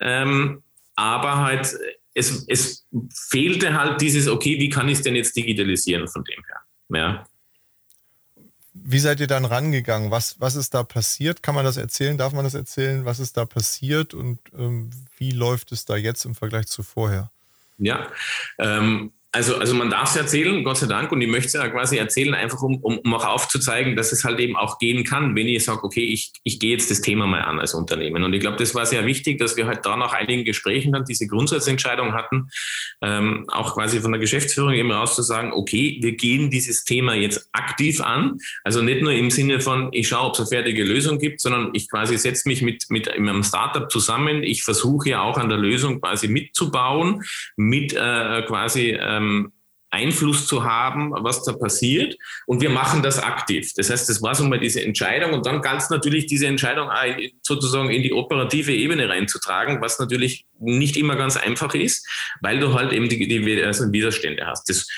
[0.00, 0.62] Ähm,
[0.94, 1.74] aber halt,
[2.14, 2.86] es, es
[3.28, 6.60] fehlte halt dieses, okay, wie kann ich es denn jetzt digitalisieren von dem her?
[6.94, 7.26] Ja.
[8.74, 10.10] Wie seid ihr dann rangegangen?
[10.10, 11.42] Was, was ist da passiert?
[11.42, 12.16] Kann man das erzählen?
[12.16, 13.04] Darf man das erzählen?
[13.04, 17.30] Was ist da passiert und ähm, wie läuft es da jetzt im Vergleich zu vorher?
[17.78, 18.06] Ja,
[18.58, 21.66] ähm, also, also man darf es erzählen, Gott sei Dank, und ich möchte es ja
[21.68, 25.34] quasi erzählen, einfach um, um, um auch aufzuzeigen, dass es halt eben auch gehen kann,
[25.34, 28.24] wenn ich sage, okay, ich, ich gehe jetzt das Thema mal an als Unternehmen.
[28.24, 31.06] Und ich glaube, das war sehr wichtig, dass wir halt da nach einigen Gesprächen dann
[31.06, 32.50] diese Grundsatzentscheidung hatten,
[33.00, 37.14] ähm, auch quasi von der Geschäftsführung eben raus zu sagen, okay, wir gehen dieses Thema
[37.14, 38.36] jetzt aktiv an.
[38.64, 41.70] Also nicht nur im Sinne von, ich schaue, ob es eine fertige Lösung gibt, sondern
[41.72, 44.42] ich quasi setze mich mit, mit einem Startup zusammen.
[44.42, 47.22] Ich versuche ja auch an der Lösung quasi mitzubauen,
[47.56, 49.52] mit äh, quasi äh, ähm,
[49.92, 52.16] Einfluss zu haben, was da passiert.
[52.46, 53.72] Und wir machen das aktiv.
[53.76, 55.34] Das heißt, das war so mal diese Entscheidung.
[55.34, 56.88] Und dann es natürlich, diese Entscheidung
[57.42, 62.08] sozusagen in die operative Ebene reinzutragen, was natürlich nicht immer ganz einfach ist,
[62.40, 64.68] weil du halt eben die, die also Widerstände hast.
[64.70, 64.88] Das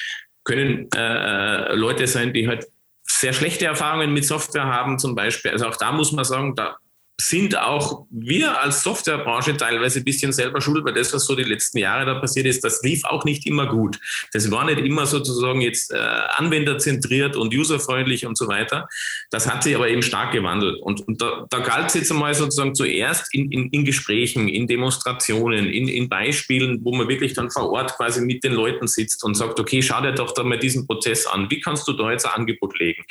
[0.45, 2.67] können äh, Leute sein, die halt
[3.03, 5.51] sehr schlechte Erfahrungen mit Software haben zum Beispiel.
[5.51, 6.77] Also auch da muss man sagen, da
[7.20, 11.44] sind auch wir als Softwarebranche teilweise ein bisschen selber schuld, weil das, was so die
[11.44, 14.00] letzten Jahre da passiert ist, das lief auch nicht immer gut.
[14.33, 18.88] Das war nicht immer sozusagen jetzt äh, anwenderzentriert und userfreundlich und so weiter.
[19.31, 20.81] Das hat sich aber eben stark gewandelt.
[20.83, 24.66] Und, und da, da galt es jetzt einmal sozusagen zuerst in, in, in Gesprächen, in
[24.66, 29.22] Demonstrationen, in, in Beispielen, wo man wirklich dann vor Ort quasi mit den Leuten sitzt
[29.22, 31.48] und sagt, okay, schau dir doch da mal diesen Prozess an.
[31.48, 33.05] Wie kannst du da jetzt ein Angebot legen?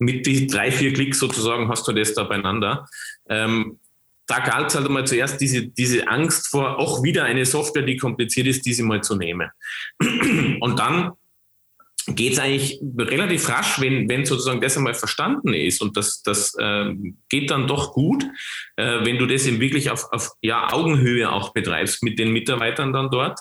[0.00, 2.86] Mit die drei, vier Klicks sozusagen hast du das da beieinander.
[3.28, 3.78] Ähm,
[4.26, 7.96] da galt es halt einmal zuerst diese, diese Angst vor, auch wieder eine Software, die
[7.96, 9.50] kompliziert ist, diese mal zu nehmen.
[10.60, 11.12] Und dann
[12.14, 16.54] geht es eigentlich relativ rasch, wenn, wenn sozusagen das einmal verstanden ist und das, das
[16.58, 16.94] äh,
[17.28, 18.24] geht dann doch gut,
[18.76, 22.92] äh, wenn du das eben wirklich auf, auf ja, Augenhöhe auch betreibst mit den Mitarbeitern
[22.94, 23.38] dann dort,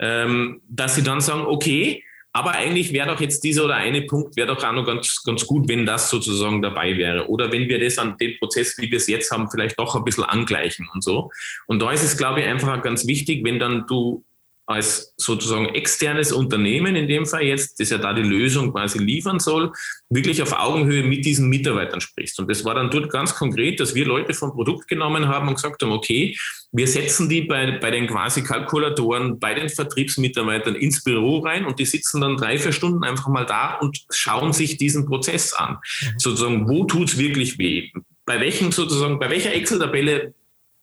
[0.00, 4.36] ähm, dass sie dann sagen, okay, aber eigentlich wäre doch jetzt dieser oder eine Punkt,
[4.36, 7.28] wäre doch auch noch ganz, ganz gut, wenn das sozusagen dabei wäre.
[7.28, 10.04] Oder wenn wir das an den Prozess, wie wir es jetzt haben, vielleicht doch ein
[10.04, 11.30] bisschen angleichen und so.
[11.66, 14.24] Und da ist es, glaube ich, einfach ganz wichtig, wenn dann du
[14.68, 19.40] als sozusagen externes Unternehmen in dem Fall jetzt, das ja da die Lösung quasi liefern
[19.40, 19.72] soll,
[20.10, 22.38] wirklich auf Augenhöhe mit diesen Mitarbeitern sprichst.
[22.38, 25.54] Und das war dann dort ganz konkret, dass wir Leute vom Produkt genommen haben und
[25.54, 26.36] gesagt haben, okay,
[26.70, 31.78] wir setzen die bei, bei den quasi Kalkulatoren, bei den Vertriebsmitarbeitern ins Büro rein und
[31.78, 35.78] die sitzen dann drei, vier Stunden einfach mal da und schauen sich diesen Prozess an.
[36.02, 36.18] Mhm.
[36.18, 37.90] Sozusagen, wo tut's wirklich weh?
[38.26, 40.34] Bei welchem sozusagen, bei welcher Excel-Tabelle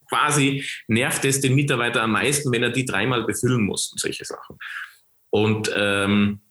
[0.07, 4.25] quasi nervt es den Mitarbeiter am meisten, wenn er die dreimal befüllen muss und solche
[4.25, 4.57] Sachen.
[5.29, 6.41] Und ähm,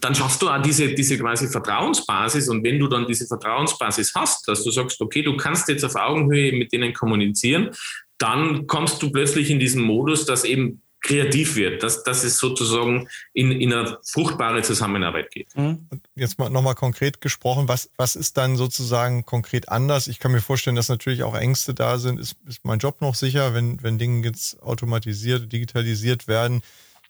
[0.00, 4.46] dann schaffst du auch diese, diese quasi Vertrauensbasis und wenn du dann diese Vertrauensbasis hast,
[4.48, 7.70] dass du sagst, okay, du kannst jetzt auf Augenhöhe mit denen kommunizieren,
[8.18, 13.08] dann kommst du plötzlich in diesen Modus, dass eben kreativ wird, dass, dass es sozusagen
[13.34, 15.54] in, in eine fruchtbare Zusammenarbeit geht.
[15.54, 15.86] Mhm.
[16.16, 20.08] Jetzt mal nochmal konkret gesprochen, was, was ist dann sozusagen konkret anders?
[20.08, 22.18] Ich kann mir vorstellen, dass natürlich auch Ängste da sind.
[22.18, 26.62] Ist, ist mein Job noch sicher, wenn, wenn Dinge jetzt automatisiert, digitalisiert werden?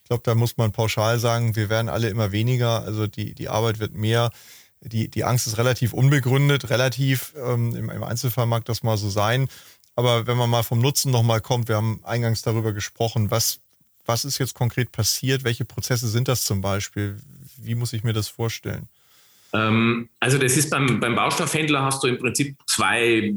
[0.03, 3.47] Ich glaube, da muss man pauschal sagen, wir werden alle immer weniger, also die, die
[3.47, 4.29] Arbeit wird mehr.
[4.81, 9.09] Die, die Angst ist relativ unbegründet, relativ, ähm, im, im Einzelfall mag das mal so
[9.09, 9.47] sein.
[9.95, 13.61] Aber wenn man mal vom Nutzen nochmal kommt, wir haben eingangs darüber gesprochen, was,
[14.05, 15.43] was ist jetzt konkret passiert?
[15.43, 17.17] Welche Prozesse sind das zum Beispiel?
[17.57, 18.87] Wie muss ich mir das vorstellen?
[19.53, 23.33] Ähm, also das ist beim, beim Baustoffhändler hast du im Prinzip zwei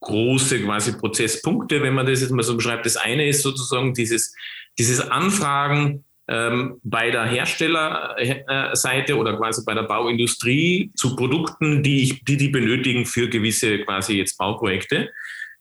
[0.00, 2.86] große quasi Prozesspunkte, wenn man das jetzt mal so beschreibt.
[2.86, 4.34] Das eine ist sozusagen dieses,
[4.78, 12.24] dieses Anfragen ähm, bei der Herstellerseite oder quasi bei der Bauindustrie zu Produkten, die, ich,
[12.24, 15.10] die die benötigen für gewisse quasi jetzt Bauprojekte.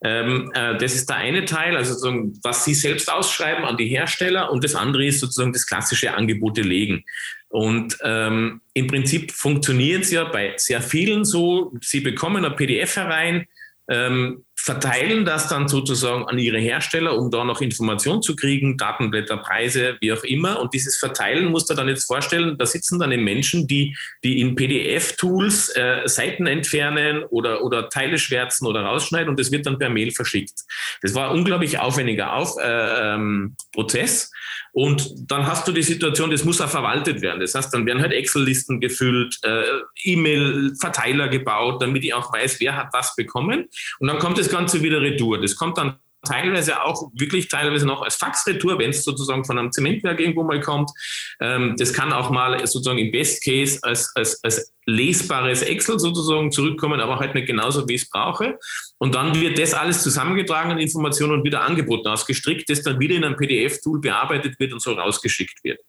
[0.04, 3.88] Ähm, äh, das ist der eine Teil, also sozusagen, was Sie selbst ausschreiben an die
[3.88, 7.04] Hersteller und das andere ist sozusagen das klassische Angebote legen.
[7.50, 12.96] Und ähm, im Prinzip funktioniert es ja bei sehr vielen so, Sie bekommen ein PDF
[12.98, 13.48] herein,
[13.90, 19.38] ähm, verteilen das dann sozusagen an ihre Hersteller, um da noch Informationen zu kriegen, Datenblätter,
[19.38, 20.60] Preise, wie auch immer.
[20.60, 24.56] Und dieses Verteilen muss man dann jetzt vorstellen, da sitzen dann Menschen, die, die in
[24.56, 29.90] PDF-Tools äh, Seiten entfernen oder, oder Teile schwärzen oder rausschneiden und das wird dann per
[29.90, 30.66] Mail verschickt.
[31.02, 34.32] Das war ein unglaublich aufwendiger Auf, äh, ähm, Prozess.
[34.78, 37.40] Und dann hast du die Situation, das muss auch verwaltet werden.
[37.40, 39.64] Das heißt, dann werden halt Excel-Listen gefüllt, äh,
[40.04, 43.66] E-Mail-Verteiler gebaut, damit ich auch weiß, wer hat was bekommen.
[43.98, 45.42] Und dann kommt das Ganze wieder retour.
[45.42, 49.72] Das kommt dann teilweise auch wirklich teilweise noch als Faxretour, wenn es sozusagen von einem
[49.72, 50.92] Zementwerk irgendwo mal kommt.
[51.40, 56.52] Ähm, das kann auch mal sozusagen im Best Case als, als, als lesbares Excel sozusagen
[56.52, 58.60] zurückkommen, aber halt nicht genauso, wie ich es brauche.
[59.00, 63.16] Und dann wird das alles zusammengetragen an Informationen und wieder angeboten, ausgestrickt, das dann wieder
[63.16, 65.80] in einem PDF-Tool bearbeitet wird und so rausgeschickt wird.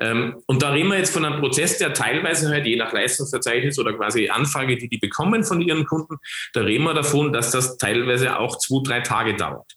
[0.00, 3.78] Ähm, und da reden wir jetzt von einem Prozess, der teilweise halt je nach Leistungsverzeichnis
[3.78, 6.18] oder quasi Anfrage, die die bekommen von ihren Kunden,
[6.52, 9.76] da reden wir davon, dass das teilweise auch zwei, drei Tage dauert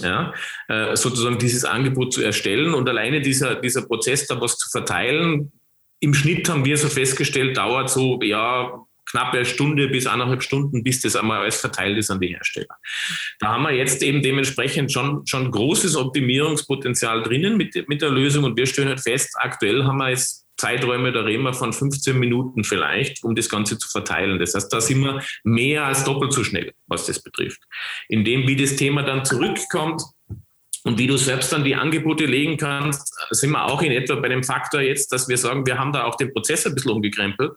[0.00, 0.32] ja,
[0.68, 5.52] äh, sozusagen dieses Angebot zu erstellen und alleine dieser, dieser Prozess da was zu verteilen.
[6.00, 11.00] Im Schnitt haben wir so festgestellt, dauert so, ja, knappe Stunde bis anderthalb Stunden, bis
[11.00, 12.76] das einmal alles verteilt ist an die Hersteller.
[13.38, 18.44] Da haben wir jetzt eben dementsprechend schon, schon großes Optimierungspotenzial drinnen mit, mit der Lösung
[18.44, 22.16] und wir stellen halt fest, aktuell haben wir jetzt Zeiträume, da reden wir von 15
[22.16, 24.38] Minuten vielleicht, um das Ganze zu verteilen.
[24.38, 27.60] Das heißt, da sind wir mehr als doppelt so schnell, was das betrifft.
[28.08, 30.02] In dem, wie das Thema dann zurückkommt,
[30.84, 34.28] und wie du selbst dann die Angebote legen kannst, sind wir auch in etwa bei
[34.28, 37.52] dem Faktor jetzt, dass wir sagen, wir haben da auch den Prozess ein bisschen umgekrempelt,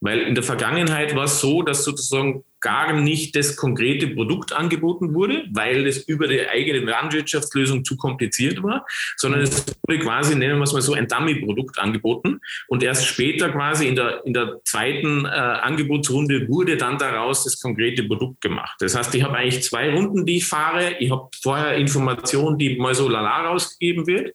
[0.00, 5.14] weil in der Vergangenheit war es so, dass sozusagen gar nicht das konkrete Produkt angeboten
[5.14, 10.58] wurde, weil es über die eigene Landwirtschaftslösung zu kompliziert war, sondern es wurde quasi, nennen
[10.58, 12.40] wir es mal so, ein Dummy-Produkt angeboten.
[12.68, 17.60] Und erst später quasi in der, in der zweiten äh, Angebotsrunde wurde dann daraus das
[17.60, 18.76] konkrete Produkt gemacht.
[18.80, 20.96] Das heißt, ich habe eigentlich zwei Runden, die ich fahre.
[20.98, 24.32] Ich habe vorher Informationen, die mal so lala rausgegeben wird.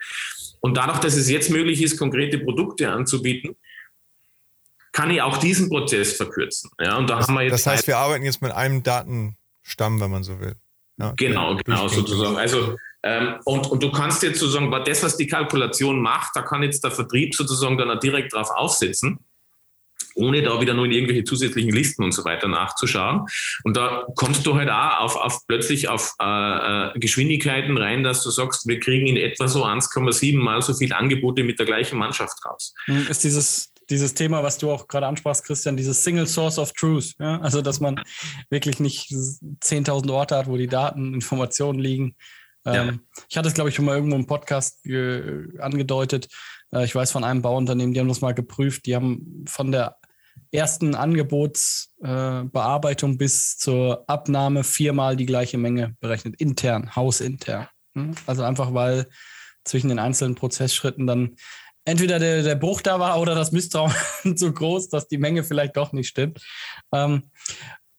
[0.59, 3.55] Und dadurch, dass es jetzt möglich ist, konkrete Produkte anzubieten,
[4.97, 6.71] kann ich auch diesen Prozess verkürzen.
[6.81, 10.01] Ja, und da das, haben wir jetzt das heißt, wir arbeiten jetzt mit einem Datenstamm,
[10.01, 10.55] wenn man so will.
[10.99, 12.35] Ja, genau, genau, sozusagen.
[12.35, 16.41] Also, ähm, und, und du kannst jetzt sozusagen, bei das, was die Kalkulation macht, da
[16.41, 19.19] kann jetzt der Vertrieb sozusagen dann auch direkt drauf aufsetzen
[20.15, 23.27] ohne da wieder nur in irgendwelche zusätzlichen Listen und so weiter nachzuschauen.
[23.63, 26.25] Und da kommst du halt auch auf, auf plötzlich auf äh,
[26.87, 30.91] äh Geschwindigkeiten rein, dass du sagst, wir kriegen in etwa so 1,7 mal so viel
[30.91, 32.73] Angebote mit der gleichen Mannschaft raus.
[33.09, 37.15] Ist dieses dieses Thema, was du auch gerade ansprachst, Christian, dieses Single Source of Truth.
[37.19, 37.39] Ja?
[37.39, 38.01] Also, dass man
[38.49, 42.15] wirklich nicht 10.000 Orte hat, wo die Daten, Informationen liegen.
[42.65, 42.87] Ja.
[42.87, 46.27] Ähm, ich hatte es, glaube ich, schon mal irgendwo im Podcast äh, angedeutet.
[46.71, 48.85] Äh, ich weiß von einem Bauunternehmen, die haben das mal geprüft.
[48.85, 49.97] Die haben von der
[50.51, 57.67] ersten Angebotsbearbeitung äh, bis zur Abnahme viermal die gleiche Menge berechnet, intern, hausintern.
[57.93, 58.15] Hm?
[58.25, 59.07] Also einfach, weil
[59.63, 61.35] zwischen den einzelnen Prozessschritten dann
[61.87, 63.93] entweder der, der Bruch da war oder das Misstrauen
[64.35, 66.45] so groß, dass die Menge vielleicht doch nicht stimmt.
[66.91, 67.23] Ähm,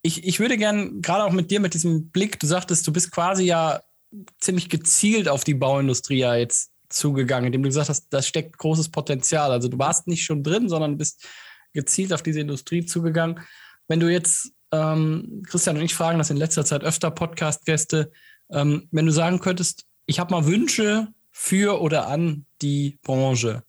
[0.02, 3.10] ich, ich würde gern, gerade auch mit dir, mit diesem Blick, du sagtest, du bist
[3.10, 3.80] quasi ja
[4.40, 8.90] ziemlich gezielt auf die Bauindustrie ja jetzt zugegangen, indem du gesagt hast, da steckt großes
[8.90, 9.50] Potenzial.
[9.50, 11.26] Also du warst nicht schon drin, sondern bist
[11.72, 13.40] gezielt auf diese Industrie zugegangen.
[13.88, 18.12] Wenn du jetzt, ähm, Christian und ich fragen das in letzter Zeit öfter Podcast-Gäste,
[18.50, 23.62] ähm, wenn du sagen könntest, ich habe mal Wünsche für oder an die Branche.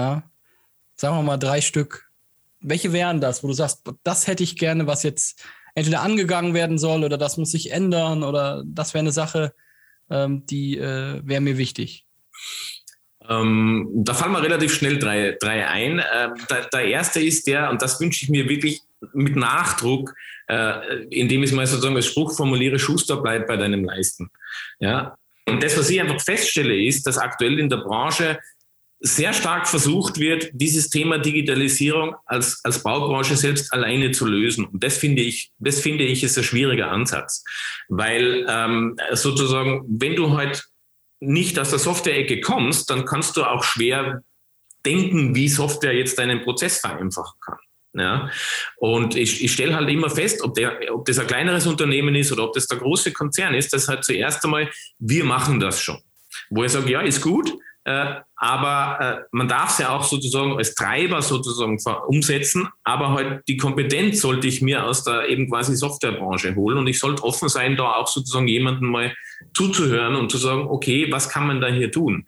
[0.00, 0.22] Ja,
[0.94, 2.10] sagen wir mal drei Stück.
[2.62, 6.78] Welche wären das, wo du sagst, das hätte ich gerne, was jetzt entweder angegangen werden
[6.78, 9.52] soll oder das muss sich ändern oder das wäre eine Sache,
[10.08, 12.06] ähm, die äh, wäre mir wichtig?
[13.28, 16.02] Ähm, da fallen mir relativ schnell drei, drei ein.
[16.14, 18.80] Ähm, der, der, erste ist der, und das wünsche ich mir wirklich
[19.12, 20.14] mit Nachdruck,
[20.48, 24.30] äh, indem ich es mal sozusagen als Spruch formuliere, Schuster bleibt bei deinem Leisten.
[24.78, 25.14] Ja?
[25.46, 28.38] Und das, was ich einfach feststelle, ist, dass aktuell in der Branche
[29.00, 34.66] sehr stark versucht wird, dieses Thema Digitalisierung als, als Baubranche selbst alleine zu lösen.
[34.66, 37.42] Und das finde ich, das finde ich ist ein schwieriger Ansatz.
[37.88, 40.64] Weil ähm, sozusagen, wenn du halt
[41.20, 44.22] nicht aus der Software-Ecke kommst, dann kannst du auch schwer
[44.84, 47.58] denken, wie Software jetzt deinen Prozess vereinfachen kann.
[47.92, 48.30] Ja,
[48.76, 52.30] und ich, ich stelle halt immer fest, ob, der, ob das ein kleineres Unternehmen ist
[52.30, 55.98] oder ob das der große Konzern ist, dass halt zuerst einmal, wir machen das schon.
[56.50, 57.52] Wo ich sage, ja, ist gut,
[58.36, 63.56] aber äh, man darf es ja auch sozusagen als Treiber sozusagen umsetzen, aber halt die
[63.56, 67.76] Kompetenz sollte ich mir aus der eben quasi Softwarebranche holen und ich sollte offen sein,
[67.76, 69.14] da auch sozusagen jemanden mal
[69.54, 72.26] zuzuhören und zu sagen, okay, was kann man da hier tun?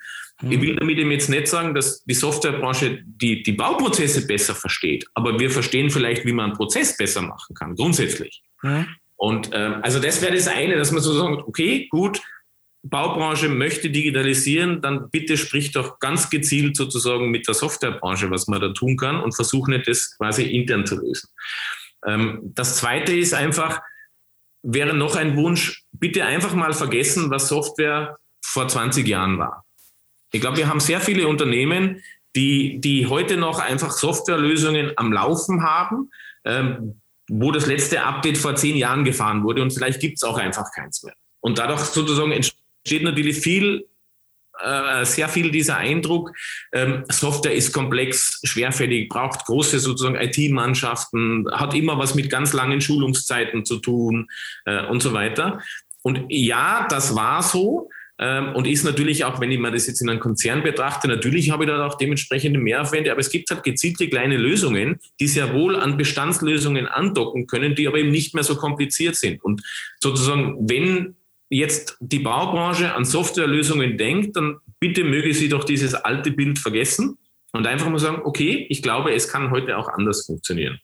[0.51, 5.07] Ich will damit eben jetzt nicht sagen, dass die Softwarebranche die, die Bauprozesse besser versteht,
[5.15, 8.43] aber wir verstehen vielleicht, wie man einen Prozess besser machen kann, grundsätzlich.
[8.63, 8.87] Mhm.
[9.17, 12.21] Und ähm, also das wäre das eine, dass man so sagt, okay, gut,
[12.85, 18.61] Baubranche möchte digitalisieren, dann bitte sprich doch ganz gezielt sozusagen mit der Softwarebranche, was man
[18.61, 21.29] da tun kann und versuche nicht das quasi intern zu lösen.
[22.07, 23.81] Ähm, das zweite ist einfach,
[24.63, 29.65] wäre noch ein Wunsch, bitte einfach mal vergessen, was Software vor 20 Jahren war.
[30.33, 32.03] Ich glaube, wir haben sehr viele Unternehmen,
[32.35, 36.11] die, die heute noch einfach Softwarelösungen am Laufen haben,
[36.45, 40.39] ähm, wo das letzte Update vor zehn Jahren gefahren wurde und vielleicht gibt es auch
[40.39, 41.15] einfach keins mehr.
[41.41, 42.62] Und dadurch sozusagen entsteht
[43.03, 43.87] natürlich viel,
[44.61, 46.33] äh, sehr viel dieser Eindruck,
[46.73, 52.81] ähm, Software ist komplex, schwerfällig, braucht große sozusagen IT-Mannschaften, hat immer was mit ganz langen
[52.81, 54.29] Schulungszeiten zu tun
[54.65, 55.61] äh, und so weiter.
[56.03, 57.89] Und ja, das war so.
[58.19, 61.51] Ähm, und ist natürlich auch, wenn ich mir das jetzt in einem Konzern betrachte, natürlich
[61.51, 65.55] habe ich da auch dementsprechende Mehraufwände, aber es gibt halt gezielte kleine Lösungen, die sehr
[65.55, 69.43] wohl an Bestandslösungen andocken können, die aber eben nicht mehr so kompliziert sind.
[69.43, 69.63] Und
[70.01, 71.17] sozusagen, wenn
[71.53, 77.19] jetzt die Baubranche an Softwarelösungen denkt, dann bitte möge sie doch dieses alte Bild vergessen
[77.53, 80.81] und einfach mal sagen, okay, ich glaube, es kann heute auch anders funktionieren.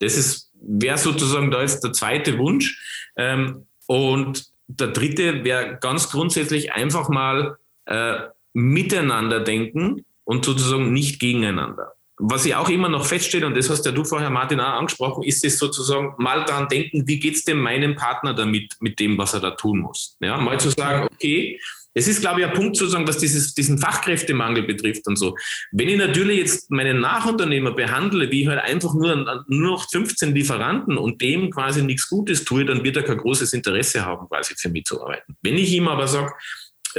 [0.00, 3.08] Das wäre sozusagen da jetzt der zweite Wunsch.
[3.16, 7.56] Ähm, und der dritte wäre ganz grundsätzlich einfach mal
[7.86, 8.18] äh,
[8.52, 11.94] miteinander denken und sozusagen nicht gegeneinander.
[12.20, 15.22] Was ich auch immer noch feststelle, und das hast ja du vorher, Martin, auch angesprochen,
[15.22, 19.16] ist es sozusagen mal daran denken, wie geht es dem meinem Partner damit, mit dem,
[19.18, 20.16] was er da tun muss.
[20.20, 21.60] Ja, mal zu sagen, okay,
[21.98, 25.36] es ist, glaube ich, ein Punkt sozusagen, was dieses, diesen Fachkräftemangel betrifft und so.
[25.72, 30.34] Wenn ich natürlich jetzt meinen Nachunternehmer behandle, wie ich halt einfach nur, nur noch 15
[30.34, 34.54] Lieferanten und dem quasi nichts Gutes tue, dann wird er kein großes Interesse haben, quasi
[34.56, 35.36] für mich zu arbeiten.
[35.42, 36.32] Wenn ich ihm aber sage,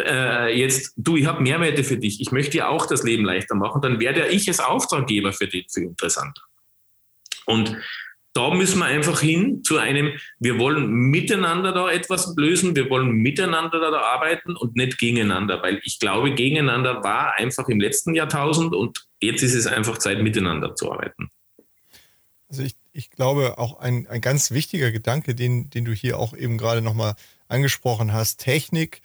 [0.06, 3.56] äh, jetzt, du, ich habe Mehrwerte für dich, ich möchte dir auch das Leben leichter
[3.56, 6.40] machen, dann werde ich als Auftraggeber für dich für interessant.
[7.46, 7.78] Und
[8.34, 13.10] da müssen wir einfach hin zu einem, wir wollen miteinander da etwas lösen, wir wollen
[13.12, 18.76] miteinander da arbeiten und nicht gegeneinander, weil ich glaube, gegeneinander war einfach im letzten Jahrtausend
[18.76, 21.32] und jetzt ist es einfach Zeit, miteinander zu arbeiten.
[22.50, 26.36] Also ich, ich glaube, auch ein, ein ganz wichtiger Gedanke, den, den du hier auch
[26.36, 27.16] eben gerade nochmal
[27.48, 29.02] angesprochen hast, Technik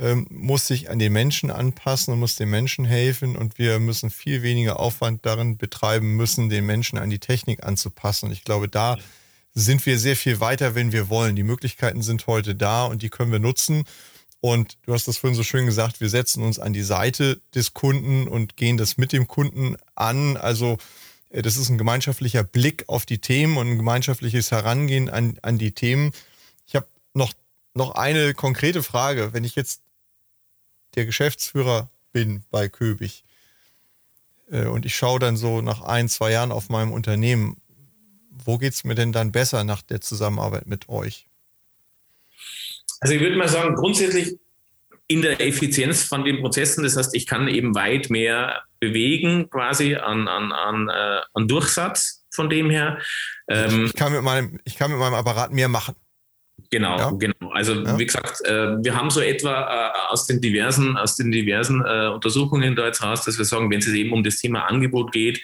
[0.00, 4.10] ähm, muss sich an den Menschen anpassen und muss den Menschen helfen und wir müssen
[4.10, 8.26] viel weniger Aufwand darin betreiben müssen, den Menschen an die Technik anzupassen.
[8.26, 8.96] Und ich glaube, da
[9.52, 11.36] sind wir sehr viel weiter, wenn wir wollen.
[11.36, 13.84] Die Möglichkeiten sind heute da und die können wir nutzen.
[14.40, 17.74] Und du hast das vorhin so schön gesagt, wir setzen uns an die Seite des
[17.74, 20.38] Kunden und gehen das mit dem Kunden an.
[20.38, 20.78] Also
[21.28, 25.58] äh, das ist ein gemeinschaftlicher Blick auf die Themen und ein gemeinschaftliches Herangehen an, an
[25.58, 26.12] die Themen.
[26.66, 27.34] Ich habe noch
[27.74, 29.32] noch eine konkrete Frage.
[29.32, 29.82] Wenn ich jetzt
[30.94, 33.24] der Geschäftsführer bin bei Köbig
[34.50, 37.60] äh, und ich schaue dann so nach ein, zwei Jahren auf meinem Unternehmen,
[38.30, 41.26] wo geht es mir denn dann besser nach der Zusammenarbeit mit euch?
[43.00, 44.38] Also ich würde mal sagen, grundsätzlich
[45.08, 49.96] in der Effizienz von den Prozessen, das heißt, ich kann eben weit mehr bewegen quasi
[49.96, 52.98] an, an, an, äh, an Durchsatz von dem her.
[53.48, 55.96] Ähm, ich, kann mit meinem, ich kann mit meinem Apparat mehr machen.
[56.70, 57.10] Genau, ja.
[57.10, 57.50] genau.
[57.52, 57.98] Also ja.
[57.98, 59.52] wie gesagt, äh, wir haben so etwa
[59.88, 63.70] äh, aus den diversen, aus den diversen äh, Untersuchungen da jetzt raus, dass wir sagen,
[63.70, 65.40] wenn es eben um das Thema Angebot geht,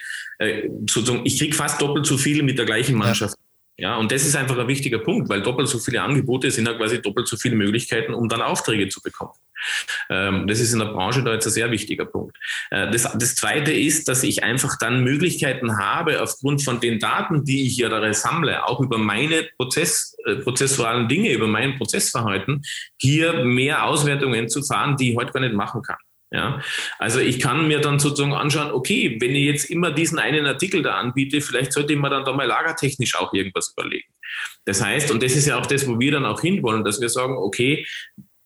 [0.86, 3.38] sozusagen, ich kriege fast doppelt so viel mit der gleichen Mannschaft.
[3.78, 3.96] Ja.
[3.96, 7.02] und das ist einfach ein wichtiger Punkt, weil doppelt so viele Angebote sind ja quasi
[7.02, 9.32] doppelt so viele Möglichkeiten, um dann Aufträge zu bekommen.
[10.08, 12.36] Ähm, das ist in der Branche da jetzt ein sehr wichtiger Punkt.
[12.70, 17.44] Äh, das, das Zweite ist, dass ich einfach dann Möglichkeiten habe, aufgrund von den Daten,
[17.44, 22.62] die ich ja da sammle, auch über meine Prozess, äh, prozessualen Dinge, über mein Prozessverhalten,
[23.00, 25.98] hier mehr Auswertungen zu fahren, die ich heute gar nicht machen kann.
[26.32, 26.60] Ja,
[26.98, 30.82] also ich kann mir dann sozusagen anschauen, okay, wenn ich jetzt immer diesen einen Artikel
[30.82, 34.12] da anbiete, vielleicht sollte ich mir dann da mal lagertechnisch auch irgendwas überlegen.
[34.64, 37.08] Das heißt, und das ist ja auch das, wo wir dann auch hinwollen, dass wir
[37.08, 37.86] sagen, okay,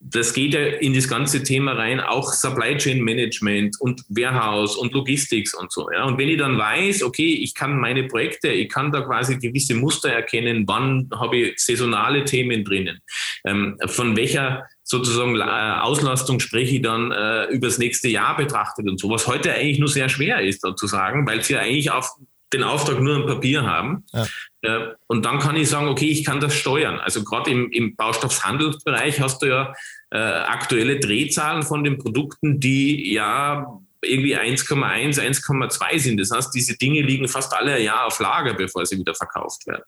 [0.03, 4.93] das geht ja in das ganze Thema rein, auch Supply Chain Management und Warehouse und
[4.93, 5.89] Logistics und so.
[5.91, 6.05] Ja.
[6.05, 9.75] Und wenn ich dann weiß, okay, ich kann meine Projekte, ich kann da quasi gewisse
[9.75, 12.99] Muster erkennen, wann habe ich saisonale Themen drinnen,
[13.45, 18.99] ähm, von welcher sozusagen äh, Auslastung spreche ich dann äh, übers nächste Jahr betrachtet und
[18.99, 21.89] so, was heute eigentlich nur sehr schwer ist, da zu sagen, weil sie ja eigentlich
[21.89, 22.11] auf
[22.53, 24.03] den Auftrag nur im Papier haben.
[24.11, 24.27] Ja.
[24.63, 26.99] Äh, und dann kann ich sagen, okay, ich kann das steuern.
[26.99, 29.73] Also gerade im, im Baustoffhandelsbereich hast du ja
[30.11, 36.19] äh, aktuelle Drehzahlen von den Produkten, die ja irgendwie 1,1, 1,2 sind.
[36.19, 39.67] Das heißt, diese Dinge liegen fast alle ein Jahr auf Lager, bevor sie wieder verkauft
[39.67, 39.83] werden.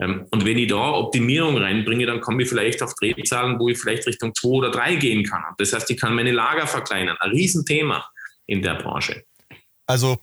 [0.00, 3.78] Ähm, und wenn ich da Optimierung reinbringe, dann komme ich vielleicht auf Drehzahlen, wo ich
[3.78, 5.42] vielleicht Richtung 2 oder 3 gehen kann.
[5.58, 7.16] Das heißt, ich kann meine Lager verkleinern.
[7.20, 8.08] Ein Riesenthema
[8.46, 9.24] in der Branche.
[9.86, 10.18] Also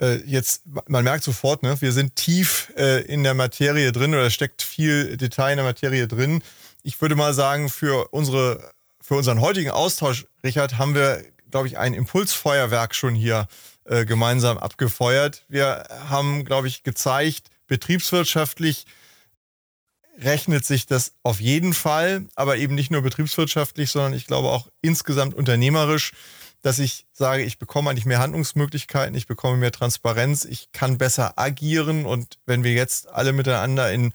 [0.00, 4.30] äh, jetzt, man merkt sofort, ne, wir sind tief äh, in der Materie drin oder
[4.30, 6.42] steckt viel Detail in der Materie drin.
[6.82, 8.70] Ich würde mal sagen, für, unsere,
[9.00, 11.24] für unseren heutigen Austausch, Richard, haben wir,
[11.54, 13.46] glaube ich, ein Impulsfeuerwerk schon hier
[13.84, 15.44] äh, gemeinsam abgefeuert.
[15.46, 18.86] Wir haben, glaube ich, gezeigt, betriebswirtschaftlich
[20.18, 24.66] rechnet sich das auf jeden Fall, aber eben nicht nur betriebswirtschaftlich, sondern ich glaube auch
[24.82, 26.12] insgesamt unternehmerisch
[26.62, 31.38] dass ich sage, ich bekomme eigentlich mehr Handlungsmöglichkeiten, ich bekomme mehr Transparenz, ich kann besser
[31.38, 34.14] agieren und wenn wir jetzt alle miteinander in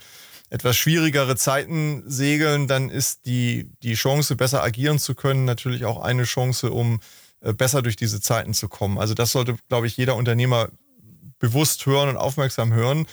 [0.50, 6.02] etwas schwierigere Zeiten segeln, dann ist die, die Chance, besser agieren zu können, natürlich auch
[6.02, 7.00] eine Chance, um
[7.42, 8.98] besser durch diese Zeiten zu kommen.
[8.98, 10.70] Also das sollte, glaube ich, jeder Unternehmer
[11.40, 13.08] bewusst hören und aufmerksam hören.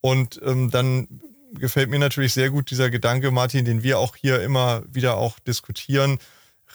[0.00, 1.20] Und ähm, dann
[1.54, 5.38] gefällt mir natürlich sehr gut dieser Gedanke, Martin, den wir auch hier immer wieder auch
[5.40, 6.18] diskutieren.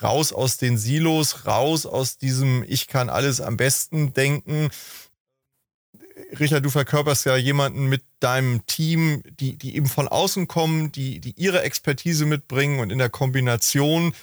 [0.02, 4.70] Raus aus den Silos, raus aus diesem Ich kann alles am besten denken.
[6.39, 11.20] Richard, du verkörperst ja jemanden mit deinem Team, die, die eben von außen kommen, die,
[11.20, 14.14] die ihre Expertise mitbringen und in der Kombination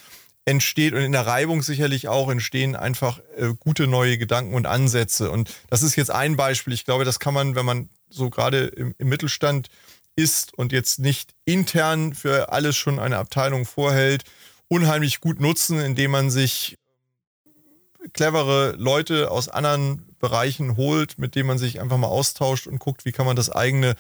[0.49, 5.31] entsteht und in der Reibung sicherlich auch entstehen einfach äh, gute neue Gedanken und Ansätze.
[5.31, 6.73] Und das ist jetzt ein Beispiel.
[6.73, 9.69] Ich glaube, das kann man, wenn man so gerade im, im Mittelstand
[10.17, 14.25] ist und jetzt nicht intern für alles schon eine Abteilung vorhält,
[14.69, 16.79] unheimlich gut nutzen, indem man sich
[18.15, 23.05] clevere Leute aus anderen Bereichen holt, mit denen man sich einfach mal austauscht und guckt,
[23.05, 23.97] wie kann man das eigene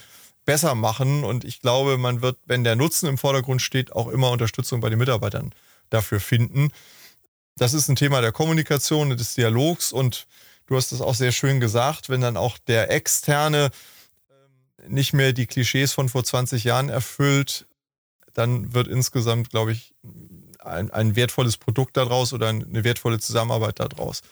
[0.47, 1.25] besser machen.
[1.25, 4.89] Und ich glaube, man wird, wenn der Nutzen im Vordergrund steht, auch immer Unterstützung bei
[4.89, 5.53] den Mitarbeitern
[5.91, 6.71] dafür finden.
[7.57, 10.27] Das ist ein Thema der Kommunikation, des Dialogs und
[10.67, 13.71] du hast es auch sehr schön gesagt, wenn dann auch der Externe
[14.87, 17.67] nicht mehr die Klischees von vor 20 Jahren erfüllt,
[18.33, 19.95] dann wird insgesamt, glaube ich,
[20.61, 24.23] ein, ein wertvolles Produkt daraus oder eine wertvolle Zusammenarbeit daraus.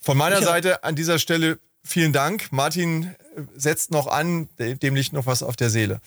[0.00, 0.46] Von meiner ja.
[0.46, 2.52] Seite an dieser Stelle vielen Dank.
[2.52, 3.14] Martin
[3.54, 6.00] setzt noch an, dem liegt noch was auf der Seele.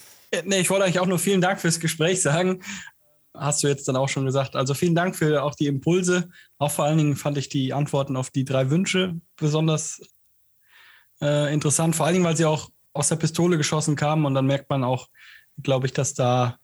[0.45, 2.63] Nee, ich wollte euch auch nur vielen Dank fürs Gespräch sagen.
[3.36, 4.55] Hast du jetzt dann auch schon gesagt.
[4.55, 6.29] Also vielen Dank für auch die Impulse.
[6.59, 10.01] Auch vor allen Dingen fand ich die Antworten auf die drei Wünsche besonders
[11.21, 11.95] äh, interessant.
[11.95, 14.84] Vor allen Dingen, weil sie auch aus der Pistole geschossen kamen und dann merkt man
[14.84, 15.09] auch,
[15.61, 16.59] glaube ich, dass da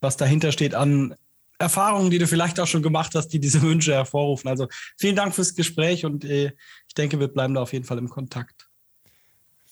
[0.00, 1.14] was dahinter steht an
[1.58, 4.48] Erfahrungen, die du vielleicht auch schon gemacht hast, die diese Wünsche hervorrufen.
[4.48, 4.66] Also
[4.98, 6.52] vielen Dank fürs Gespräch und äh,
[6.88, 8.68] ich denke, wir bleiben da auf jeden Fall im Kontakt.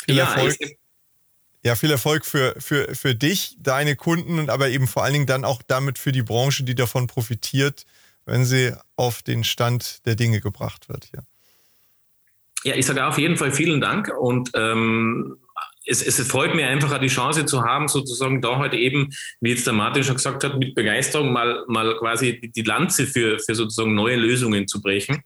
[0.04, 0.56] Viel ja, Erfolg.
[1.64, 5.26] Ja, viel Erfolg für, für, für dich, deine Kunden und aber eben vor allen Dingen
[5.26, 7.84] dann auch damit für die Branche, die davon profitiert,
[8.26, 11.10] wenn sie auf den Stand der Dinge gebracht wird.
[11.14, 11.22] Ja,
[12.62, 15.38] ja ich sage auf jeden Fall vielen Dank und ähm,
[15.88, 19.08] es, es freut mir einfach, die Chance zu haben, sozusagen da heute eben,
[19.40, 23.38] wie jetzt der Martin schon gesagt hat, mit Begeisterung mal, mal quasi die Lanze für,
[23.38, 25.22] für sozusagen neue Lösungen zu brechen.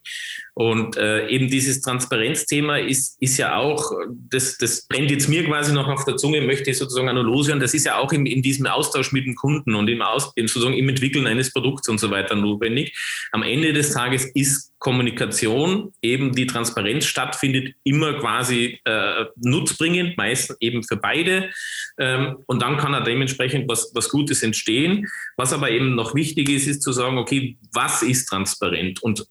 [0.55, 3.91] Und äh, eben dieses Transparenzthema ist, ist ja auch,
[4.29, 7.23] das, das brennt jetzt mir quasi noch auf der Zunge, möchte ich sozusagen auch noch
[7.23, 10.31] loswerden, das ist ja auch in, in diesem Austausch mit dem Kunden und im, Aus,
[10.35, 12.95] sozusagen im Entwickeln eines Produkts und so weiter notwendig.
[13.31, 20.57] Am Ende des Tages ist Kommunikation, eben die Transparenz stattfindet, immer quasi äh, nutzbringend, meistens
[20.59, 21.49] eben für beide.
[21.97, 25.07] Ähm, und dann kann da dementsprechend was, was Gutes entstehen.
[25.37, 29.01] Was aber eben noch wichtig ist, ist zu sagen, okay, was ist transparent?
[29.01, 29.25] Und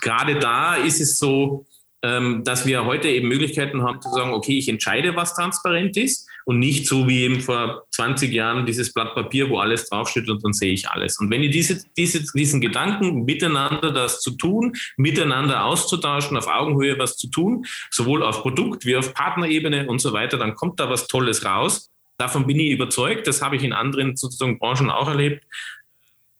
[0.00, 1.66] gerade da ist es so,
[2.02, 6.28] ähm, dass wir heute eben Möglichkeiten haben zu sagen, okay, ich entscheide, was transparent ist
[6.44, 10.44] und nicht so wie eben vor 20 Jahren dieses Blatt Papier, wo alles draufsteht und
[10.44, 11.18] dann sehe ich alles.
[11.18, 16.98] Und wenn ihr diese, diese, diesen Gedanken miteinander das zu tun, miteinander auszutauschen, auf Augenhöhe
[16.98, 20.88] was zu tun, sowohl auf Produkt wie auf Partnerebene und so weiter, dann kommt da
[20.88, 21.90] was Tolles raus.
[22.16, 23.26] Davon bin ich überzeugt.
[23.26, 25.44] Das habe ich in anderen sozusagen Branchen auch erlebt.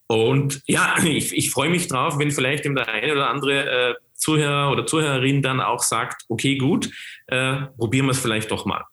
[0.08, 4.72] Und ja, ich, ich freue mich drauf, wenn vielleicht der eine oder andere äh, Zuhörer
[4.72, 6.90] oder Zuhörerin dann auch sagt, okay, gut,
[7.28, 8.84] äh, probieren wir es vielleicht doch mal.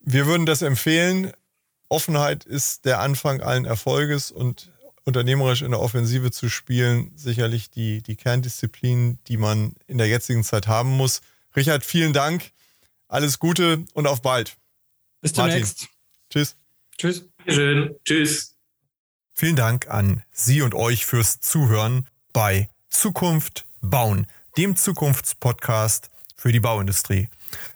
[0.00, 1.32] Wir würden das empfehlen.
[1.88, 4.70] Offenheit ist der Anfang allen Erfolges und
[5.04, 10.44] unternehmerisch in der Offensive zu spielen, sicherlich die, die Kerndisziplin, die man in der jetzigen
[10.44, 11.22] Zeit haben muss.
[11.54, 12.50] Richard, vielen Dank.
[13.08, 14.56] Alles Gute und auf bald.
[15.20, 15.88] Bis demnächst.
[16.30, 16.56] Tschüss.
[16.98, 17.24] Tschüss.
[17.46, 17.94] Schön.
[18.04, 18.55] Tschüss.
[19.38, 24.26] Vielen Dank an Sie und euch fürs Zuhören bei Zukunft bauen,
[24.56, 27.28] dem Zukunftspodcast für die Bauindustrie.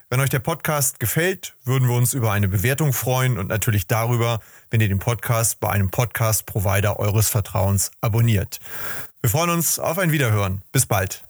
[0.09, 4.41] Wenn euch der Podcast gefällt, würden wir uns über eine Bewertung freuen und natürlich darüber,
[4.71, 8.59] wenn ihr den Podcast bei einem Podcast-Provider eures Vertrauens abonniert.
[9.21, 10.63] Wir freuen uns auf ein Wiederhören.
[10.73, 11.25] Bis bald.